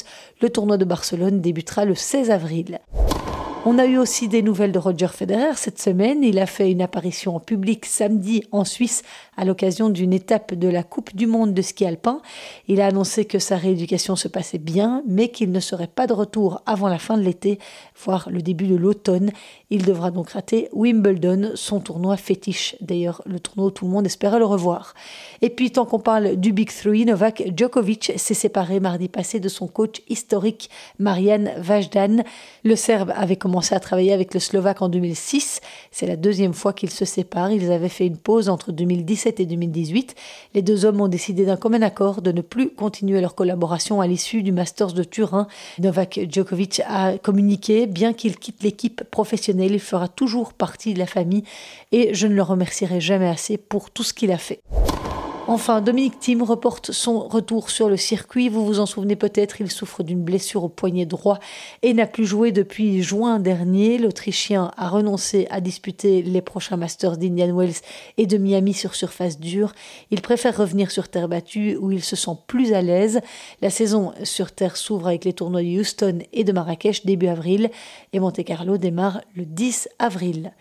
Le 0.41 0.49
tournoi 0.49 0.79
de 0.79 0.87
Barcelone 0.87 1.43
débutera 1.43 1.85
le 1.85 1.95
16 1.95 2.31
avril. 2.31 2.81
On 3.67 3.79
a 3.79 3.87
eu 3.87 3.97
aussi 3.97 4.29
des 4.29 4.43
nouvelles 4.43 4.73
de 4.73 4.79
Roger 4.79 5.09
Federer 5.09 5.55
cette 5.57 5.81
semaine. 5.81 6.23
Il 6.23 6.39
a 6.39 6.45
fait 6.45 6.71
une 6.71 6.83
apparition 6.83 7.37
en 7.37 7.41
public 7.41 7.87
samedi 7.87 8.45
en 8.53 8.63
Suisse 8.63 9.03
à 9.39 9.47
l'occasion 9.47 9.89
d'une 9.89 10.13
étape 10.13 10.53
de 10.53 10.69
la 10.69 10.83
Coupe 10.83 11.17
du 11.17 11.27
Monde 11.27 11.55
de 11.55 11.63
ski 11.63 11.87
alpin. 11.87 12.21
Il 12.69 12.83
a 12.83 12.89
annoncé 12.89 13.25
que 13.25 13.39
sa 13.39 13.57
rééducation 13.57 14.17
se 14.17 14.29
passait 14.29 14.59
bien, 14.59 15.03
mais 15.09 15.29
qu'il 15.29 15.51
ne 15.51 15.61
serait 15.61 15.87
pas 15.87 16.07
de 16.07 16.13
retour 16.13 16.61
avant 16.67 16.89
la 16.89 16.99
fin 16.99 17.17
de 17.17 17.23
l'été, 17.23 17.59
voire 18.05 18.29
le 18.31 18.43
début 18.43 18.67
de 18.67 18.77
l'automne. 18.77 19.31
Il 19.71 19.87
devra 19.87 20.11
donc 20.11 20.33
rater 20.33 20.69
Wimbledon, 20.73 21.53
son 21.55 21.81
tournoi 21.81 22.19
fétiche. 22.19 22.77
D'ailleurs, 22.83 23.23
le 23.25 23.41
tournoi 23.41 23.69
où 23.69 23.71
tout 23.71 23.87
le 23.87 23.91
monde 23.91 24.05
espérait 24.05 24.41
le 24.41 24.45
revoir. 24.45 24.93
Et 25.41 25.49
puis, 25.49 25.73
tant 25.73 25.87
qu'on 25.87 26.01
parle 26.01 26.37
du 26.37 26.53
Big 26.53 26.71
Three, 26.71 27.07
Novak 27.07 27.43
Djokovic 27.57 28.13
s'est 28.17 28.35
séparé 28.35 28.79
mardi 28.79 29.09
passé 29.09 29.41
de 29.41 29.49
son 29.49 29.69
coach 29.69 30.03
historique, 30.11 30.69
Marian 30.99 31.47
Vajdan. 31.57 32.25
Le 32.63 32.77
Serbe 32.77 33.11
avait 33.17 33.37
commencé 33.37 33.54
commencé 33.55 33.77
à 33.77 33.79
travailler 33.79 34.13
avec 34.13 34.35
le 34.35 34.41
Slovaque 34.41 34.83
en 34.83 34.89
2006. 34.89 35.61
C'est 35.93 36.09
la 36.09 36.17
deuxième 36.17 36.55
fois 36.55 36.73
qu'ils 36.73 36.91
se 36.91 37.05
séparent. 37.05 37.53
Ils 37.53 37.71
avaient 37.71 37.89
fait 37.89 38.05
une 38.05 38.17
pause 38.17 38.49
entre 38.49 38.73
2017 38.73 39.39
et 39.39 39.47
2018. 39.47 40.17
Les 40.55 40.63
deux 40.63 40.85
hommes 40.85 41.01
ont 41.01 41.07
décidé 41.07 41.47
d'un 41.47 41.57
commun 41.57 41.83
accord 41.83 42.21
de 42.21 42.33
ne 42.33 42.41
plus 42.41 42.71
continuer 42.71 43.21
leur 43.21 43.37
collaboration 43.37 44.01
à 44.01 44.09
l'issue 44.09 44.43
du 44.43 44.51
Masters 44.51 44.93
de 44.93 45.05
Turin. 45.05 45.47
Novak 45.79 46.19
Djokovic 46.29 46.83
a 46.89 47.17
communiqué, 47.17 47.87
bien 47.87 48.13
qu'il 48.13 48.39
quitte 48.39 48.65
l'équipe 48.65 49.05
professionnelle, 49.05 49.71
il 49.71 49.79
fera 49.79 50.09
toujours 50.09 50.53
partie 50.53 50.93
de 50.93 50.99
la 50.99 51.07
famille 51.07 51.45
et 51.93 52.13
je 52.13 52.27
ne 52.27 52.35
le 52.35 52.43
remercierai 52.43 53.01
jamais 53.01 53.29
assez 53.29 53.57
pour 53.57 53.93
tout 53.93 54.03
ce 54.03 54.13
qu'il 54.13 54.33
a 54.33 54.39
fait. 54.39 54.63
Enfin, 55.47 55.83
Dominique 55.83 56.19
Thiem 56.21 56.43
reporte 56.43 56.91
son 56.91 57.21
retour 57.29 57.69
sur 57.69 57.91
le 57.91 57.99
circuit. 57.99 58.49
Vous 58.49 58.65
vous 58.65 58.81
en 58.81 58.87
souvenez 58.87 59.15
peut-être, 59.15 59.61
il 59.61 59.71
souffre 59.71 60.03
d'une 60.03 60.23
blessure 60.23 60.65
au 60.65 60.71
poignet 60.71 61.05
droit 61.05 61.39
et 61.83 61.93
n'a 61.93 62.07
plus 62.07 62.25
joué 62.25 62.51
depuis 62.51 63.03
juin 63.03 63.39
dernier. 63.41 63.99
L'Autrichien 63.99 64.71
a 64.79 64.89
renoncé 64.89 65.47
à 65.51 65.61
disputer 65.61 66.23
les 66.23 66.41
prochains 66.41 66.79
Masters 66.79 67.19
d'Indian 67.19 67.55
Wells 67.55 67.83
et 68.17 68.27
de 68.27 68.39
Miami 68.39 68.73
sur 68.73 68.95
surface 68.95 69.39
dure. 69.39 69.75
Il 70.11 70.23
préfère 70.23 70.57
revenir 70.57 70.91
sur 70.91 71.09
terre 71.09 71.29
battue 71.29 71.77
où 71.79 71.93
il 71.93 72.03
se 72.03 72.17
sent 72.17 72.39
plus 72.47 72.73
à 72.73 72.81
l'aise. 72.81 73.21
La 73.61 73.69
saison 73.69 74.15
sur 74.23 74.51
terre 74.51 74.79
s'ouvre 74.79 75.09
avec 75.09 75.27
les 75.27 75.35
tournois 75.35 75.63
de 75.63 75.79
Houston 75.79 76.21
et 76.33 76.45
de 76.45 76.53
Marrakech 76.53 77.05
début 77.05 77.29
avril 77.29 77.71
et 78.15 78.19
Monte 78.19 78.43
Carlo 78.45 78.79
démarre 78.79 79.21
le 79.37 79.45
10 79.45 79.91
avril. 79.99 80.53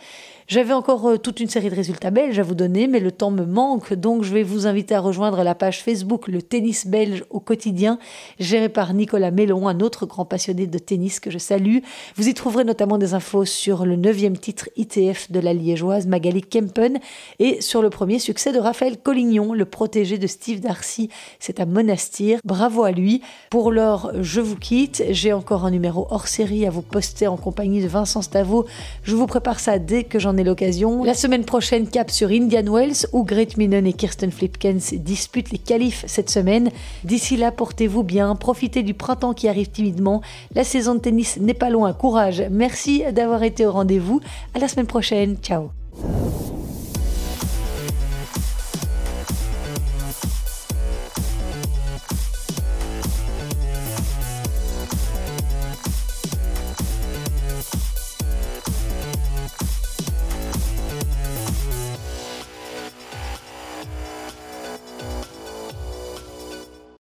J'avais 0.48 0.74
encore 0.74 1.08
euh, 1.08 1.18
toute 1.18 1.40
une 1.40 1.48
série 1.48 1.70
de 1.70 1.76
résultats 1.76 2.12
belges 2.12 2.38
à 2.38 2.44
vous 2.44 2.56
donner, 2.56 2.88
mais 2.88 3.00
le 3.00 3.12
temps 3.12 3.32
me 3.32 3.46
manque, 3.46 3.94
donc 3.94 4.24
je 4.24 4.34
vais 4.34 4.44
vous 4.44 4.68
inviter 4.68 4.96
à 4.96 5.00
rejoindre 5.00 5.42
la 5.44 5.56
page 5.56 5.82
Facebook 5.82 6.28
Le 6.28 6.42
Tennis 6.42 6.86
Belge 6.86 7.24
au 7.30 7.40
quotidien, 7.40 7.98
gérée 8.40 8.70
par 8.70 8.94
Nicolas 8.94 9.32
Mélon, 9.32 9.68
un 9.68 9.80
autre 9.80 10.06
grand 10.06 10.26
passionné 10.26 10.68
de 10.68 10.78
tennis 10.78 11.20
que 11.20 11.32
je 11.32 11.38
salue. 11.38 11.78
Vous 12.16 12.28
y 12.28 12.34
trouverez 12.34 12.66
notamment 12.66 12.98
des 12.98 13.14
infos 13.14 13.46
sur 13.46 13.86
le 13.86 13.96
neuvième 13.96 14.38
titre 14.38 14.70
ITF 14.76 15.32
de 15.32 15.40
la 15.40 15.54
liégeoise 15.54 16.08
Magali 16.08 16.42
Kempen 16.42 17.00
et 17.40 17.62
sur 17.62 17.82
le 17.82 17.90
premier 17.90 18.20
succès 18.20 18.52
de 18.52 18.60
Raphaël 18.60 18.98
Collignon, 18.98 19.54
le 19.54 19.66
protégé 19.66 20.18
de 20.18 20.28
Steve 20.28 20.60
Darcy. 20.60 21.10
C'est 21.40 21.60
à 21.60 21.66
Monastir. 21.66 22.40
Bravo 22.44 22.84
à 22.84 22.92
lui. 22.92 23.22
Pour 23.50 23.72
l'heure, 23.72 24.12
je 24.22 24.42
vous 24.42 24.58
quitte. 24.58 25.04
J'ai 25.10 25.32
encore 25.34 25.66
un 25.66 25.72
numéro 25.72 26.08
hors 26.10 26.28
série 26.28 26.66
à 26.66 26.70
vous 26.70 26.82
poster 26.82 27.28
en 27.28 27.38
compagnie 27.38 27.82
de 27.82 27.88
Vincent 27.88 28.22
Stavo. 28.22 28.66
Je 29.04 29.16
vous 29.16 29.28
prépare 29.28 29.60
ça 29.60 29.80
dès 29.80 30.04
que 30.04 30.20
j'en 30.20 30.33
l'occasion. 30.42 31.04
La 31.04 31.14
semaine 31.14 31.46
prochaine, 31.46 31.88
cap 31.88 32.10
sur 32.10 32.30
Indian 32.30 32.64
Wells, 32.64 33.08
où 33.12 33.24
Great 33.24 33.58
Minen 33.58 33.86
et 33.86 33.94
Kirsten 33.94 34.32
Flipkens 34.32 34.94
disputent 34.94 35.52
les 35.52 35.60
qualifs 35.60 36.04
cette 36.08 36.32
semaine. 36.32 36.72
D'ici 37.04 37.38
là, 37.38 37.52
portez-vous 37.52 38.04
bien, 38.04 38.36
profitez 38.36 38.82
du 38.82 38.96
printemps 38.96 39.34
qui 39.34 39.48
arrive 39.48 39.70
timidement. 39.70 40.22
La 40.56 40.64
saison 40.64 40.96
de 40.96 41.00
tennis 41.00 41.38
n'est 41.38 41.54
pas 41.54 41.70
loin, 41.70 41.94
courage. 41.94 42.44
Merci 42.50 43.04
d'avoir 43.12 43.44
été 43.44 43.66
au 43.66 43.72
rendez-vous. 43.72 44.22
À 44.56 44.60
la 44.60 44.68
semaine 44.68 44.88
prochaine. 44.88 45.38
Ciao. 45.44 45.70